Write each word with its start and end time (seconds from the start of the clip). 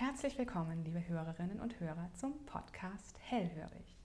Herzlich 0.00 0.38
willkommen, 0.38 0.82
liebe 0.82 1.06
Hörerinnen 1.06 1.60
und 1.60 1.78
Hörer, 1.78 2.08
zum 2.14 2.32
Podcast 2.46 3.18
Hellhörig. 3.20 3.98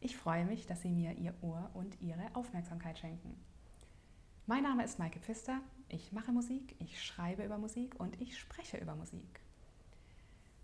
Ich 0.00 0.18
freue 0.18 0.44
mich, 0.44 0.66
dass 0.66 0.82
Sie 0.82 0.90
mir 0.90 1.12
Ihr 1.12 1.32
Ohr 1.40 1.70
und 1.72 1.98
Ihre 2.02 2.26
Aufmerksamkeit 2.34 2.98
schenken. 2.98 3.34
Mein 4.44 4.64
Name 4.64 4.84
ist 4.84 4.98
Maike 4.98 5.18
Pfister, 5.20 5.62
ich 5.88 6.12
mache 6.12 6.30
Musik, 6.30 6.76
ich 6.78 7.02
schreibe 7.02 7.42
über 7.42 7.56
Musik 7.56 7.98
und 7.98 8.20
ich 8.20 8.38
spreche 8.38 8.76
über 8.76 8.96
Musik. 8.96 9.40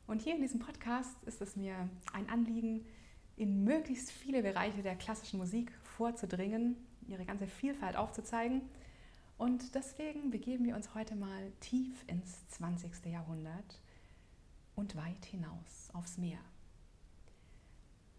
Und 0.06 0.20
hier 0.20 0.34
in 0.34 0.42
diesem 0.42 0.60
Podcast 0.60 1.24
ist 1.24 1.40
es 1.40 1.56
mir 1.56 1.88
ein 2.12 2.28
Anliegen, 2.28 2.84
in 3.38 3.64
möglichst 3.64 4.12
viele 4.12 4.42
Bereiche 4.42 4.82
der 4.82 4.96
klassischen 4.96 5.38
Musik 5.38 5.72
vorzudringen, 5.84 6.76
ihre 7.08 7.24
ganze 7.24 7.46
Vielfalt 7.46 7.96
aufzuzeigen. 7.96 8.60
Und 9.38 9.74
deswegen 9.74 10.30
begeben 10.30 10.66
wir 10.66 10.76
uns 10.76 10.94
heute 10.94 11.16
mal 11.16 11.50
tief 11.60 12.04
ins 12.08 12.46
20. 12.48 13.06
Jahrhundert 13.06 13.80
und 14.80 14.96
weit 14.96 15.26
hinaus 15.26 15.90
aufs 15.92 16.16
Meer. 16.16 16.40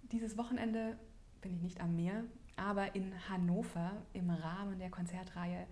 Dieses 0.03 0.37
Wochenende 0.37 0.97
bin 1.41 1.55
ich 1.55 1.61
nicht 1.61 1.81
am 1.81 1.95
Meer, 1.95 2.23
aber 2.55 2.93
in 2.93 3.13
Hannover 3.27 3.91
im 4.13 4.29
Rahmen 4.29 4.77
der 4.77 4.91
Konzertreihe 4.91 5.65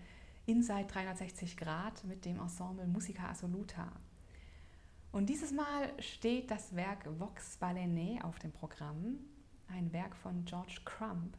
Inside 0.47 0.87
360 0.87 1.57
Grad 1.57 2.03
mit 2.05 2.25
dem 2.25 2.39
Ensemble 2.39 2.87
Musica 2.87 3.29
Assoluta. 3.29 3.91
Und 5.11 5.29
dieses 5.29 5.51
Mal 5.51 5.93
steht 5.99 6.49
das 6.49 6.75
Werk 6.75 7.07
Vox 7.19 7.59
Balenée 7.61 8.21
auf 8.23 8.39
dem 8.39 8.51
Programm, 8.51 9.19
ein 9.67 9.93
Werk 9.93 10.15
von 10.15 10.43
George 10.45 10.81
Crumb, 10.85 11.37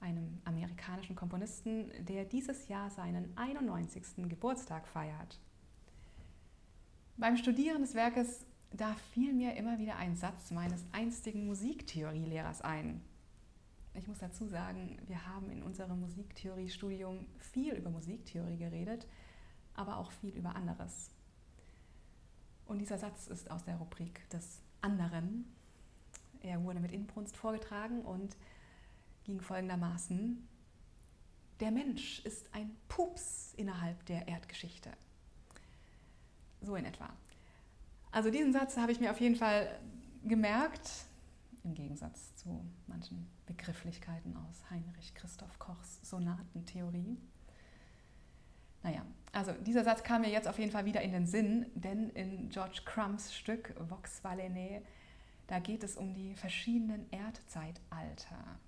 einem 0.00 0.40
amerikanischen 0.44 1.16
Komponisten, 1.16 1.92
der 2.06 2.24
dieses 2.24 2.68
Jahr 2.68 2.88
seinen 2.88 3.36
91. 3.36 4.26
Geburtstag 4.28 4.86
feiert. 4.88 5.38
Beim 7.18 7.36
Studieren 7.36 7.82
des 7.82 7.94
Werkes 7.94 8.46
da 8.70 8.94
fiel 9.12 9.32
mir 9.32 9.56
immer 9.56 9.78
wieder 9.78 9.96
ein 9.96 10.16
Satz 10.16 10.50
meines 10.50 10.84
einstigen 10.92 11.46
Musiktheorielehrers 11.46 12.62
ein. 12.62 13.02
Ich 13.94 14.06
muss 14.06 14.18
dazu 14.18 14.46
sagen, 14.46 14.98
wir 15.06 15.26
haben 15.26 15.50
in 15.50 15.62
unserem 15.62 16.00
Musiktheoriestudium 16.00 17.26
viel 17.38 17.74
über 17.74 17.90
Musiktheorie 17.90 18.56
geredet, 18.56 19.06
aber 19.74 19.96
auch 19.98 20.12
viel 20.12 20.36
über 20.36 20.54
anderes. 20.54 21.10
Und 22.66 22.78
dieser 22.78 22.98
Satz 22.98 23.26
ist 23.26 23.50
aus 23.50 23.64
der 23.64 23.76
Rubrik 23.76 24.28
des 24.30 24.62
anderen. 24.80 25.52
Er 26.40 26.62
wurde 26.62 26.78
mit 26.78 26.92
Inbrunst 26.92 27.36
vorgetragen 27.36 28.02
und 28.02 28.36
ging 29.24 29.40
folgendermaßen, 29.40 30.46
der 31.58 31.70
Mensch 31.72 32.20
ist 32.20 32.54
ein 32.54 32.74
Pups 32.88 33.52
innerhalb 33.54 34.06
der 34.06 34.28
Erdgeschichte. 34.28 34.90
So 36.62 36.74
in 36.76 36.86
etwa. 36.86 37.10
Also 38.12 38.30
diesen 38.30 38.52
Satz 38.52 38.76
habe 38.76 38.92
ich 38.92 39.00
mir 39.00 39.10
auf 39.10 39.20
jeden 39.20 39.36
Fall 39.36 39.78
gemerkt, 40.24 40.90
im 41.62 41.74
Gegensatz 41.74 42.34
zu 42.36 42.64
manchen 42.86 43.28
Begrifflichkeiten 43.46 44.36
aus 44.36 44.68
Heinrich 44.70 45.14
Christoph 45.14 45.58
Kochs 45.58 46.00
Sonatentheorie. 46.02 47.18
Naja, 48.82 49.04
also 49.32 49.52
dieser 49.52 49.84
Satz 49.84 50.02
kam 50.02 50.22
mir 50.22 50.30
jetzt 50.30 50.48
auf 50.48 50.58
jeden 50.58 50.72
Fall 50.72 50.86
wieder 50.86 51.02
in 51.02 51.12
den 51.12 51.26
Sinn, 51.26 51.66
denn 51.74 52.10
in 52.10 52.48
George 52.48 52.80
Crumbs 52.84 53.34
Stück 53.34 53.74
Vox 53.78 54.24
Valene, 54.24 54.82
da 55.46 55.58
geht 55.58 55.84
es 55.84 55.96
um 55.96 56.14
die 56.14 56.34
verschiedenen 56.34 57.10
Erdzeitalter, 57.12 58.58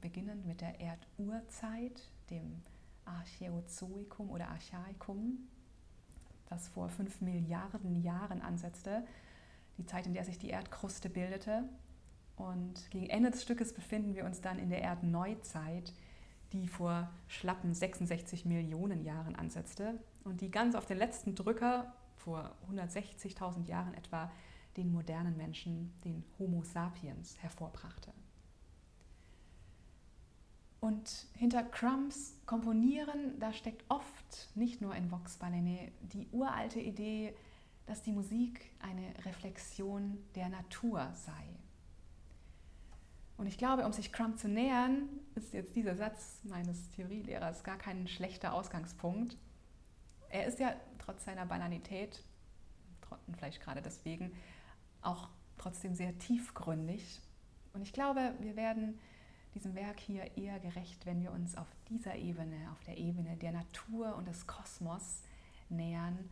beginnend 0.00 0.46
mit 0.46 0.60
der 0.60 0.80
Erdurzeit, 0.80 2.00
dem 2.30 2.62
Archäozoikum 3.04 4.30
oder 4.30 4.48
Archaikum, 4.48 5.48
das 6.48 6.68
vor 6.68 6.88
fünf 6.88 7.20
Milliarden 7.20 8.02
Jahren 8.02 8.42
ansetzte, 8.42 9.06
die 9.78 9.86
Zeit, 9.86 10.06
in 10.06 10.14
der 10.14 10.24
sich 10.24 10.38
die 10.38 10.50
Erdkruste 10.50 11.08
bildete. 11.08 11.64
Und 12.36 12.90
gegen 12.90 13.08
Ende 13.08 13.30
des 13.30 13.42
Stückes 13.42 13.72
befinden 13.72 14.14
wir 14.14 14.24
uns 14.24 14.40
dann 14.40 14.58
in 14.58 14.70
der 14.70 14.82
Erdneuzeit, 14.82 15.92
die 16.52 16.68
vor 16.68 17.10
schlappen 17.28 17.74
66 17.74 18.44
Millionen 18.44 19.02
Jahren 19.02 19.36
ansetzte 19.36 19.98
und 20.24 20.40
die 20.40 20.50
ganz 20.50 20.74
auf 20.74 20.86
den 20.86 20.98
letzten 20.98 21.34
Drücker 21.34 21.92
vor 22.16 22.52
160.000 22.70 23.66
Jahren 23.66 23.94
etwa 23.94 24.30
den 24.76 24.92
modernen 24.92 25.36
Menschen, 25.36 25.92
den 26.04 26.24
Homo 26.38 26.62
sapiens, 26.62 27.36
hervorbrachte. 27.38 28.12
Und 30.80 31.26
hinter 31.34 31.62
Crumbs 31.62 32.34
Komponieren, 32.46 33.38
da 33.40 33.52
steckt 33.52 33.84
oft, 33.88 34.50
nicht 34.54 34.80
nur 34.80 34.94
in 34.94 35.10
Vox 35.10 35.36
Balene, 35.36 35.90
die 36.12 36.28
uralte 36.30 36.78
Idee, 36.78 37.34
dass 37.86 38.02
die 38.02 38.12
Musik 38.12 38.70
eine 38.80 39.12
Reflexion 39.24 40.18
der 40.34 40.48
Natur 40.48 41.10
sei. 41.14 41.56
Und 43.36 43.46
ich 43.46 43.58
glaube, 43.58 43.84
um 43.84 43.92
sich 43.92 44.12
Crumb 44.12 44.38
zu 44.38 44.48
nähern, 44.48 45.08
ist 45.34 45.52
jetzt 45.52 45.76
dieser 45.76 45.94
Satz 45.94 46.40
meines 46.44 46.90
Theorielehrers 46.92 47.64
gar 47.64 47.76
kein 47.76 48.08
schlechter 48.08 48.54
Ausgangspunkt. 48.54 49.36
Er 50.30 50.46
ist 50.46 50.58
ja 50.58 50.74
trotz 50.98 51.24
seiner 51.24 51.46
Banalität, 51.46 52.22
vielleicht 53.36 53.60
gerade 53.60 53.82
deswegen, 53.82 54.32
auch 55.02 55.28
trotzdem 55.58 55.94
sehr 55.94 56.18
tiefgründig. 56.18 57.20
Und 57.74 57.82
ich 57.82 57.92
glaube, 57.92 58.34
wir 58.40 58.56
werden 58.56 58.98
diesem 59.56 59.74
Werk 59.74 59.98
hier 59.98 60.36
eher 60.36 60.60
gerecht, 60.60 61.06
wenn 61.06 61.22
wir 61.22 61.32
uns 61.32 61.56
auf 61.56 61.66
dieser 61.88 62.14
Ebene, 62.14 62.70
auf 62.72 62.84
der 62.84 62.98
Ebene 62.98 63.36
der 63.36 63.52
Natur 63.52 64.14
und 64.16 64.28
des 64.28 64.46
Kosmos 64.46 65.22
nähern, 65.70 66.30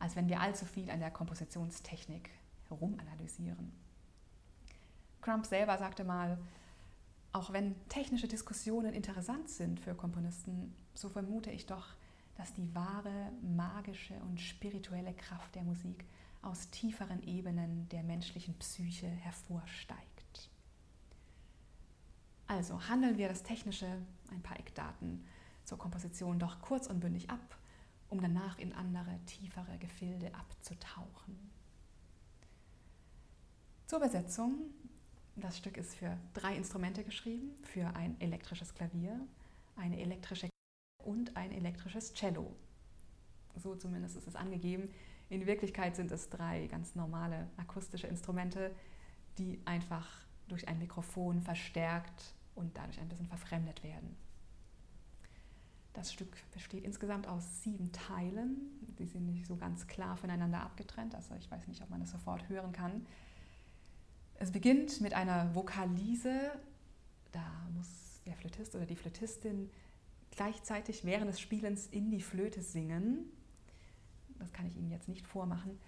als 0.00 0.16
wenn 0.16 0.28
wir 0.28 0.40
allzu 0.40 0.66
viel 0.66 0.90
an 0.90 1.00
der 1.00 1.12
Kompositionstechnik 1.12 2.28
herumanalysieren. 2.68 3.72
Crump 5.22 5.46
selber 5.46 5.78
sagte 5.78 6.04
mal, 6.04 6.38
auch 7.32 7.52
wenn 7.52 7.76
technische 7.88 8.26
Diskussionen 8.28 8.94
interessant 8.94 9.48
sind 9.48 9.78
für 9.78 9.94
Komponisten, 9.94 10.74
so 10.94 11.08
vermute 11.08 11.50
ich 11.50 11.66
doch, 11.66 11.94
dass 12.34 12.52
die 12.52 12.74
wahre 12.74 13.30
magische 13.42 14.14
und 14.28 14.40
spirituelle 14.40 15.14
Kraft 15.14 15.54
der 15.54 15.62
Musik 15.62 16.04
aus 16.42 16.70
tieferen 16.70 17.22
Ebenen 17.22 17.88
der 17.90 18.02
menschlichen 18.02 18.54
Psyche 18.58 19.06
hervorsteigt. 19.06 20.15
Also 22.46 22.88
handeln 22.88 23.18
wir 23.18 23.28
das 23.28 23.42
Technische, 23.42 23.86
ein 24.30 24.42
paar 24.42 24.58
Eckdaten 24.58 25.24
zur 25.64 25.78
Komposition 25.78 26.38
doch 26.38 26.60
kurz 26.60 26.86
und 26.86 27.00
bündig 27.00 27.28
ab, 27.28 27.58
um 28.08 28.20
danach 28.20 28.58
in 28.58 28.72
andere, 28.72 29.18
tiefere 29.26 29.78
Gefilde 29.78 30.32
abzutauchen. 30.34 31.50
Zur 33.86 33.98
Übersetzung. 33.98 34.70
Das 35.38 35.58
Stück 35.58 35.76
ist 35.76 35.94
für 35.96 36.16
drei 36.32 36.56
Instrumente 36.56 37.04
geschrieben, 37.04 37.50
für 37.62 37.94
ein 37.94 38.18
elektrisches 38.20 38.74
Klavier, 38.74 39.20
eine 39.76 40.00
elektrische 40.00 40.48
und 41.04 41.36
ein 41.36 41.52
elektrisches 41.52 42.14
Cello. 42.14 42.56
So 43.54 43.74
zumindest 43.74 44.16
ist 44.16 44.26
es 44.26 44.34
angegeben. 44.34 44.88
In 45.28 45.46
Wirklichkeit 45.46 45.94
sind 45.94 46.10
es 46.10 46.30
drei 46.30 46.68
ganz 46.68 46.94
normale 46.94 47.48
akustische 47.58 48.06
Instrumente, 48.06 48.74
die 49.36 49.60
einfach 49.66 50.08
durch 50.48 50.68
ein 50.68 50.78
Mikrofon 50.78 51.42
verstärkt 51.42 52.35
und 52.56 52.76
dadurch 52.76 53.00
ein 53.00 53.08
bisschen 53.08 53.28
verfremdet 53.28 53.82
werden. 53.84 54.16
Das 55.92 56.12
Stück 56.12 56.36
besteht 56.52 56.84
insgesamt 56.84 57.26
aus 57.26 57.62
sieben 57.62 57.90
Teilen. 57.92 58.56
Die 58.98 59.06
sind 59.06 59.24
nicht 59.26 59.46
so 59.46 59.56
ganz 59.56 59.86
klar 59.86 60.16
voneinander 60.16 60.60
abgetrennt, 60.60 61.14
also 61.14 61.34
ich 61.36 61.50
weiß 61.50 61.68
nicht, 61.68 61.82
ob 61.82 61.88
man 61.90 62.00
das 62.00 62.10
sofort 62.10 62.48
hören 62.48 62.72
kann. 62.72 63.06
Es 64.34 64.52
beginnt 64.52 65.00
mit 65.00 65.14
einer 65.14 65.54
Vokalise. 65.54 66.52
Da 67.32 67.44
muss 67.74 68.20
der 68.26 68.34
Flötist 68.34 68.74
oder 68.74 68.84
die 68.84 68.96
Flötistin 68.96 69.70
gleichzeitig 70.32 71.04
während 71.04 71.28
des 71.30 71.40
Spielens 71.40 71.86
in 71.86 72.10
die 72.10 72.20
Flöte 72.20 72.60
singen. 72.60 73.30
Das 74.38 74.52
kann 74.52 74.66
ich 74.66 74.76
Ihnen 74.76 74.90
jetzt 74.90 75.08
nicht 75.08 75.26
vormachen. 75.26 75.78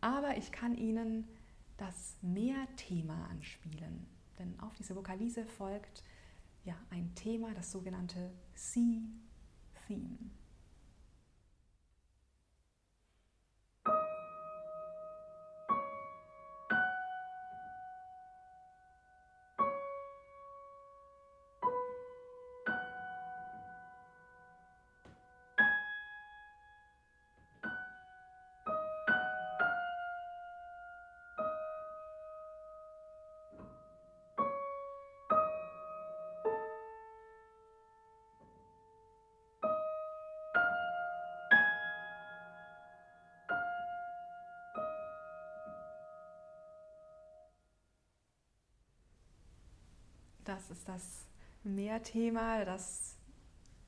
Aber 0.00 0.38
ich 0.38 0.52
kann 0.52 0.74
Ihnen 0.74 1.28
das 1.76 2.16
Mehrthema 2.22 3.26
anspielen. 3.26 4.06
Denn 4.38 4.58
auf 4.60 4.74
diese 4.74 4.96
Vokalise 4.96 5.44
folgt 5.44 6.02
ja, 6.64 6.76
ein 6.90 7.14
Thema, 7.14 7.54
das 7.54 7.70
sogenannte 7.70 8.32
Sea 8.54 9.02
Theme. 9.86 10.18
Das 50.50 50.68
ist 50.68 50.88
das 50.88 51.28
Mehrthema, 51.62 52.64
das 52.64 53.14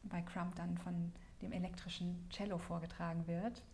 bei 0.04 0.22
Crump 0.22 0.54
dann 0.54 0.78
von 0.78 1.10
dem 1.40 1.50
elektrischen 1.50 2.24
Cello 2.30 2.56
vorgetragen 2.56 3.26
wird. 3.26 3.64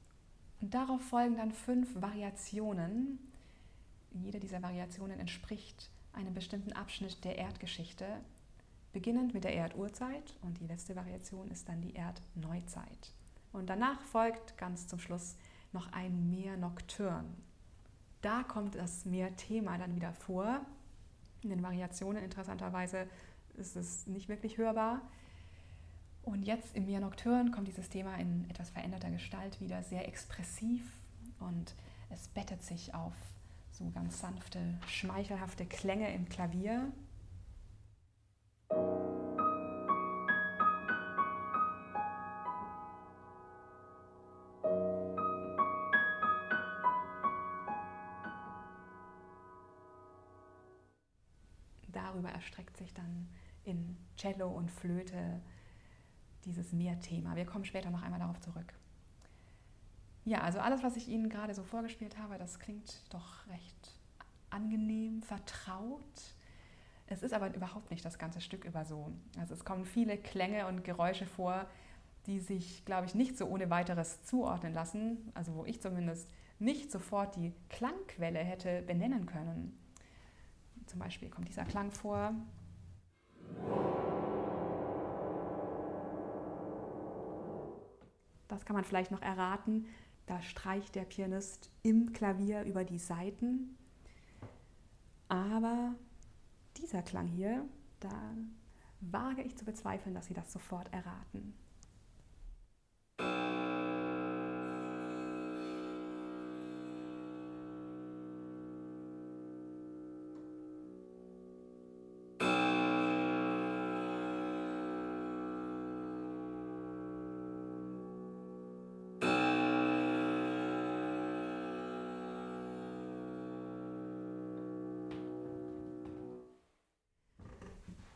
Und 0.62 0.73
darauf 0.73 1.02
folgen 1.02 1.37
dann 1.37 1.52
fünf 1.52 2.00
Variationen. 2.00 3.19
Jede 4.12 4.40
dieser 4.40 4.62
Variationen 4.62 5.20
entspricht 5.20 5.90
einem 6.14 6.32
bestimmten 6.32 6.73
Abschnitt 6.73 7.23
der 7.26 7.37
Erdgeschichte, 7.37 8.06
beginnend 8.94 9.35
mit 9.35 9.44
der 9.44 9.55
Erdurzeit 9.55 10.35
und 10.40 10.58
die 10.58 10.67
letzte 10.67 10.96
Variation 10.96 11.50
ist 11.50 11.69
dann 11.69 11.82
die 11.82 11.94
Erdneuzeit. 11.94 13.12
Und 13.52 13.69
danach 13.69 14.00
folgt 14.00 14.56
ganz 14.56 14.87
zum 14.87 14.99
Schluss 14.99 15.37
noch 15.75 15.93
ein 15.93 16.31
Meer 16.31 16.56
Nocturne. 16.56 17.29
Da 18.23 18.44
kommt 18.44 18.76
das 18.76 19.05
Meerthema 19.05 19.76
dann 19.76 19.94
wieder 19.94 20.14
vor. 20.14 20.64
In 21.43 21.50
den 21.50 21.62
Variationen 21.62 22.23
interessanterweise 22.23 23.06
ist 23.56 23.76
es 23.76 24.06
nicht 24.06 24.29
wirklich 24.29 24.58
hörbar. 24.58 25.02
Und 26.23 26.43
jetzt 26.43 26.76
im 26.76 26.87
Meer 26.87 27.00
Nocturne 27.00 27.50
kommt 27.50 27.69
dieses 27.69 27.88
Thema 27.88 28.17
in 28.17 28.49
etwas 28.50 28.70
veränderter 28.70 29.11
Gestalt 29.11 29.61
wieder, 29.61 29.82
sehr 29.82 30.06
expressiv 30.06 30.82
und 31.40 31.75
es 32.11 32.29
bettet 32.29 32.62
sich 32.62 32.94
auf 32.94 33.14
so 33.70 33.88
ganz 33.94 34.20
sanfte, 34.20 34.61
schmeichelhafte 34.87 35.64
Klänge 35.64 36.12
im 36.12 36.29
Klavier. 36.29 36.90
Darüber 52.19 52.32
erstreckt 52.35 52.76
sich 52.76 52.93
dann 52.93 53.29
in 53.62 53.97
Cello 54.17 54.49
und 54.49 54.73
Flöte 54.73 55.41
dieses 56.44 56.73
Mehrthema. 56.73 57.37
Wir 57.37 57.44
kommen 57.47 57.65
später 57.65 57.91
noch 57.91 58.03
einmal 58.03 58.19
darauf 58.19 58.41
zurück. 58.41 58.75
Ja, 60.25 60.41
also 60.41 60.59
alles, 60.59 60.82
was 60.82 60.97
ich 60.97 61.06
Ihnen 61.06 61.29
gerade 61.29 61.55
so 61.55 61.62
vorgespielt 61.62 62.19
habe, 62.19 62.37
das 62.37 62.59
klingt 62.59 63.05
doch 63.11 63.47
recht 63.47 63.94
angenehm, 64.50 65.23
vertraut. 65.23 66.00
Es 67.06 67.23
ist 67.23 67.32
aber 67.32 67.55
überhaupt 67.55 67.93
nicht 67.93 68.05
das 68.05 68.19
ganze 68.19 68.41
Stück 68.41 68.64
über 68.64 68.85
so. 68.85 69.12
Also 69.38 69.55
es 69.55 69.64
kommen 69.64 69.85
viele 69.85 70.19
Klänge 70.19 70.67
und 70.67 70.82
Geräusche 70.82 71.26
vor, 71.26 71.67
die 72.26 72.41
sich, 72.41 72.85
glaube 72.85 73.06
ich, 73.06 73.14
nicht 73.14 73.38
so 73.38 73.47
ohne 73.47 73.71
weiteres 73.71 74.25
zuordnen 74.25 74.75
lassen. 74.75 75.31
Also 75.35 75.55
wo 75.55 75.64
ich 75.64 75.81
zumindest 75.81 76.29
nicht 76.59 76.91
sofort 76.91 77.37
die 77.37 77.53
Klangquelle 77.69 78.41
hätte 78.41 78.82
benennen 78.82 79.26
können. 79.26 79.79
Zum 80.88 81.00
Beispiel 81.00 81.29
kommt 81.29 81.49
dieser 81.49 81.64
Klang 81.64 81.90
vor. 81.90 82.35
Das 88.49 88.64
kann 88.64 88.75
man 88.75 88.85
vielleicht 88.85 89.11
noch 89.11 89.20
erraten. 89.20 89.87
Da 90.25 90.40
streicht 90.40 90.94
der 90.94 91.05
Pianist 91.05 91.70
im 91.82 92.12
Klavier 92.12 92.64
über 92.64 92.85
die 92.85 92.99
Saiten. 92.99 93.76
Aber 95.29 95.94
dieser 96.79 97.02
Klang 97.02 97.26
hier, 97.26 97.67
da 98.00 98.35
wage 99.00 99.43
ich 99.43 99.56
zu 99.56 99.67
bezweifeln, 99.67 100.14
dass 100.14 100.26
Sie 100.26 100.35
das 100.35 100.50
sofort 100.50 100.90
erraten. 100.93 101.55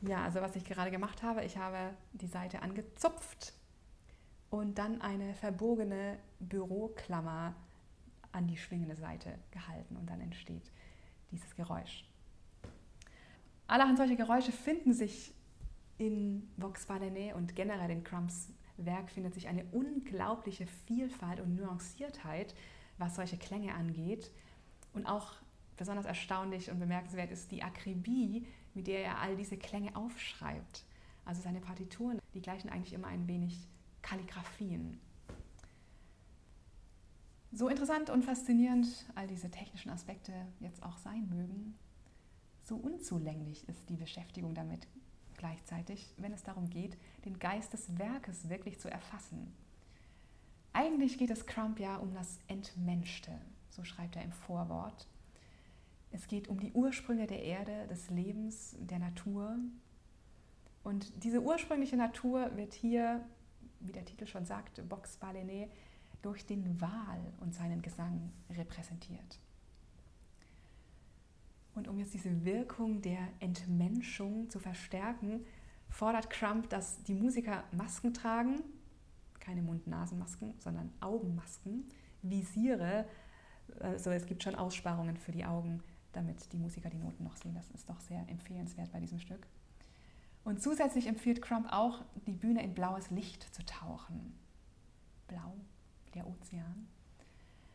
Ja, 0.02 0.25
also 0.25 0.40
was 0.40 0.56
ich 0.56 0.64
gerade 0.64 0.90
gemacht 0.90 1.22
habe, 1.22 1.44
ich 1.44 1.56
habe 1.56 1.94
die 2.12 2.26
Seite 2.26 2.60
angezupft 2.62 3.54
und 4.50 4.76
dann 4.76 5.00
eine 5.00 5.32
verbogene 5.34 6.19
Büroklammer 6.40 7.54
an 8.32 8.49
die 8.49 8.56
schwingende 8.56 8.96
Seite 8.96 9.38
gehalten 9.52 9.96
und 9.96 10.10
dann 10.10 10.20
entsteht 10.20 10.70
dieses 11.31 11.54
Geräusch. 11.54 12.04
Allerhand 13.69 13.96
solche 13.96 14.16
Geräusche 14.16 14.50
finden 14.50 14.93
sich 14.93 15.34
in 15.99 16.50
Vox 16.56 16.88
Valene 16.88 17.37
und 17.37 17.55
generell 17.55 17.90
in 17.90 18.02
Crumps 18.02 18.52
Werk 18.78 19.10
findet 19.10 19.34
sich 19.34 19.46
eine 19.46 19.64
unglaubliche 19.70 20.66
Vielfalt 20.66 21.38
und 21.38 21.55
Nuanciertheit, 21.55 22.55
was 22.98 23.14
solche 23.14 23.37
Klänge 23.37 23.75
angeht. 23.75 24.32
Und 24.94 25.06
auch 25.06 25.34
besonders 25.76 26.06
erstaunlich 26.06 26.70
und 26.70 26.81
bemerkenswert 26.81 27.31
ist 27.31 27.52
die 27.52 27.62
Akribie, 27.62 28.46
mit 28.74 28.86
der 28.86 29.04
er 29.04 29.20
all 29.20 29.36
diese 29.36 29.56
Klänge 29.56 29.94
aufschreibt. 29.96 30.84
Also 31.24 31.42
seine 31.42 31.60
Partituren, 31.60 32.19
die 32.34 32.42
gleichen 32.42 32.69
eigentlich 32.69 32.94
immer 32.94 33.08
ein 33.08 33.28
wenig 33.28 33.69
Kalligraphien. 34.02 35.00
So 37.52 37.69
interessant 37.69 38.08
und 38.10 38.24
faszinierend 38.24 38.88
all 39.14 39.26
diese 39.26 39.50
technischen 39.50 39.90
Aspekte 39.90 40.32
jetzt 40.58 40.82
auch 40.82 40.96
sein 40.96 41.28
mögen, 41.28 41.74
so 42.64 42.76
unzulänglich 42.76 43.69
ist 43.69 43.88
die 43.90 43.96
Beschäftigung 43.96 44.54
damit 44.54 44.86
gleichzeitig, 45.36 46.14
wenn 46.16 46.32
es 46.32 46.44
darum 46.44 46.70
geht, 46.70 46.96
den 47.24 47.38
Geist 47.38 47.72
des 47.72 47.98
Werkes 47.98 48.48
wirklich 48.48 48.78
zu 48.78 48.88
erfassen. 48.88 49.52
Eigentlich 50.72 51.19
geht 51.19 51.30
es 51.30 51.46
Crump 51.46 51.80
ja 51.80 51.96
um 51.96 52.14
das 52.14 52.38
Entmenschte, 52.46 53.32
so 53.70 53.84
schreibt 53.84 54.16
er 54.16 54.22
im 54.22 54.32
Vorwort. 54.32 55.08
Es 56.12 56.29
geht 56.29 56.49
um 56.49 56.61
die 56.61 56.73
Ursprünge 56.73 57.26
der 57.26 57.43
Erde, 57.43 57.87
des 57.88 58.11
Lebens, 58.11 58.76
der 58.79 58.99
Natur. 58.99 59.59
Und 60.85 61.25
diese 61.25 61.41
ursprüngliche 61.41 61.96
Natur 61.96 62.55
wird 62.56 62.75
hier, 62.75 63.25
wie 63.81 63.93
der 63.93 64.05
Titel 64.05 64.27
schon 64.27 64.44
sagt, 64.44 64.86
Box 64.89 65.19
Balené, 65.20 65.69
durch 66.20 66.46
den 66.46 66.81
Wal 66.81 67.32
und 67.41 67.55
seinen 67.55 67.82
Gesang 67.82 68.31
repräsentiert. 68.51 69.41
Und 71.75 71.89
um 71.89 71.98
jetzt 71.98 72.13
diese 72.13 72.44
Wirkung 72.44 73.01
der 73.01 73.27
Entmenschung 73.41 74.51
zu 74.51 74.58
verstärken, 74.58 75.44
fordert 75.89 76.29
Crump, 76.31 76.69
dass 76.69 77.03
die 77.05 77.15
Musiker 77.15 77.65
Masken 77.72 78.13
tragen, 78.13 78.63
keine 79.41 79.63
Mund-Nasen-Masken, 79.63 80.55
sondern 80.58 80.93
Augenmasken, 81.01 81.89
Visiere, 82.20 83.06
also 83.81 84.10
es 84.10 84.27
gibt 84.27 84.43
schon 84.43 84.55
Aussparungen 84.55 85.17
für 85.17 85.32
die 85.32 85.44
Augen, 85.44 85.82
damit 86.12 86.52
die 86.52 86.58
Musiker 86.58 86.90
die 86.90 86.98
Noten 86.98 87.24
noch 87.24 87.36
sehen. 87.36 87.54
Das 87.54 87.70
ist 87.70 87.88
doch 87.88 88.00
sehr 88.00 88.28
empfehlenswert 88.28 88.92
bei 88.92 89.00
diesem 89.00 89.19
Stück. 89.19 89.46
Und 90.44 90.62
zusätzlich 90.62 91.06
empfiehlt 91.06 91.40
Crump 91.40 91.72
auch, 91.72 92.02
die 92.26 92.32
Bühne 92.32 92.62
in 92.62 92.74
blaues 92.74 93.10
Licht 93.10 93.42
zu 93.54 93.64
tauchen. 93.64 94.34
Blau, 95.28 95.54
der 96.14 96.26
Ozean. 96.26 96.88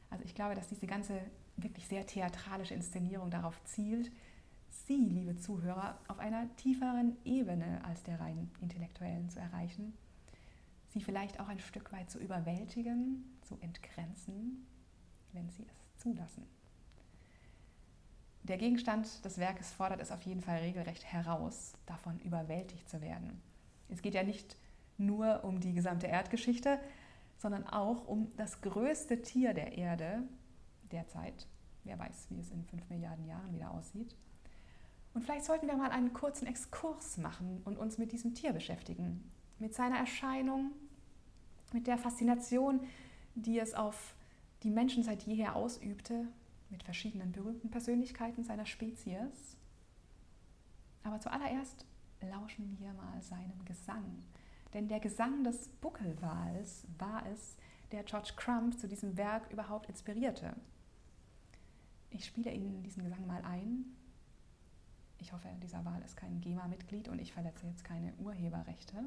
Also 0.09 0.23
ich 0.25 0.35
glaube, 0.35 0.55
dass 0.55 0.67
diese 0.67 0.87
ganze 0.87 1.19
wirklich 1.55 1.87
sehr 1.87 2.05
theatralische 2.05 2.73
Inszenierung 2.73 3.31
darauf 3.31 3.61
zielt, 3.63 4.11
Sie, 4.69 4.97
liebe 4.97 5.35
Zuhörer, 5.37 5.99
auf 6.07 6.19
einer 6.19 6.55
tieferen 6.55 7.17
Ebene 7.25 7.83
als 7.83 8.03
der 8.03 8.19
rein 8.19 8.49
intellektuellen 8.61 9.29
zu 9.29 9.39
erreichen, 9.39 9.93
Sie 10.89 11.01
vielleicht 11.01 11.39
auch 11.39 11.47
ein 11.47 11.59
Stück 11.59 11.91
weit 11.91 12.09
zu 12.09 12.19
überwältigen, 12.19 13.37
zu 13.41 13.57
entgrenzen, 13.59 14.65
wenn 15.33 15.49
Sie 15.49 15.63
es 15.63 16.01
zulassen. 16.01 16.56
Der 18.47 18.57
Gegenstand 18.57 19.25
des 19.25 19.39
Werkes 19.39 19.73
fordert 19.73 19.99
es 19.99 20.11
auf 20.11 20.21
jeden 20.21 20.41
Fall 20.41 20.59
regelrecht 20.59 21.03
heraus, 21.03 21.73
davon 21.85 22.17
überwältigt 22.19 22.87
zu 22.89 23.01
werden. 23.01 23.41
Es 23.89 24.01
geht 24.01 24.13
ja 24.13 24.23
nicht 24.23 24.55
nur 24.97 25.43
um 25.43 25.59
die 25.59 25.73
gesamte 25.73 26.07
Erdgeschichte, 26.07 26.79
sondern 27.37 27.67
auch 27.67 28.07
um 28.07 28.31
das 28.37 28.61
größte 28.61 29.21
Tier 29.21 29.53
der 29.53 29.77
Erde 29.77 30.23
derzeit. 30.91 31.45
Wer 31.83 31.99
weiß, 31.99 32.27
wie 32.29 32.39
es 32.39 32.49
in 32.51 32.63
fünf 32.63 32.89
Milliarden 32.89 33.27
Jahren 33.27 33.53
wieder 33.53 33.71
aussieht. 33.71 34.15
Und 35.13 35.23
vielleicht 35.23 35.45
sollten 35.45 35.67
wir 35.67 35.75
mal 35.75 35.91
einen 35.91 36.13
kurzen 36.13 36.47
Exkurs 36.47 37.17
machen 37.17 37.61
und 37.65 37.77
uns 37.77 37.97
mit 37.97 38.13
diesem 38.13 38.33
Tier 38.33 38.53
beschäftigen. 38.53 39.29
Mit 39.59 39.73
seiner 39.73 39.97
Erscheinung, 39.97 40.71
mit 41.73 41.85
der 41.85 41.97
Faszination, 41.97 42.81
die 43.35 43.59
es 43.59 43.73
auf 43.73 44.15
die 44.63 44.69
Menschen 44.69 45.03
seit 45.03 45.23
jeher 45.23 45.55
ausübte, 45.55 46.27
mit 46.69 46.83
verschiedenen 46.83 47.31
berühmten 47.31 47.69
Persönlichkeiten 47.69 48.43
seiner 48.43 48.65
Spezies. 48.65 49.57
Aber 51.03 51.19
zuallererst 51.19 51.85
lauschen 52.21 52.77
wir 52.79 52.93
mal 52.93 53.21
seinem 53.21 53.63
Gesang. 53.65 54.23
Denn 54.73 54.87
der 54.87 54.99
Gesang 54.99 55.43
des 55.43 55.69
Buckelwals 55.81 56.85
war 56.97 57.25
es, 57.27 57.57
der 57.91 58.03
George 58.03 58.33
Crump 58.35 58.77
zu 58.77 58.87
diesem 58.87 59.15
Werk 59.15 59.51
überhaupt 59.51 59.87
inspirierte. 59.89 60.53
Ich 62.09 62.25
spiele 62.25 62.51
Ihnen 62.51 62.83
diesen 62.83 63.03
Gesang 63.03 63.25
mal 63.25 63.41
ein. 63.43 63.85
Ich 65.19 65.33
hoffe, 65.33 65.47
dieser 65.63 65.83
Wal 65.85 66.01
ist 66.03 66.17
kein 66.17 66.41
GEMA-Mitglied 66.41 67.09
und 67.09 67.19
ich 67.19 67.33
verletze 67.33 67.65
jetzt 67.67 67.83
keine 67.83 68.13
Urheberrechte. 68.15 68.97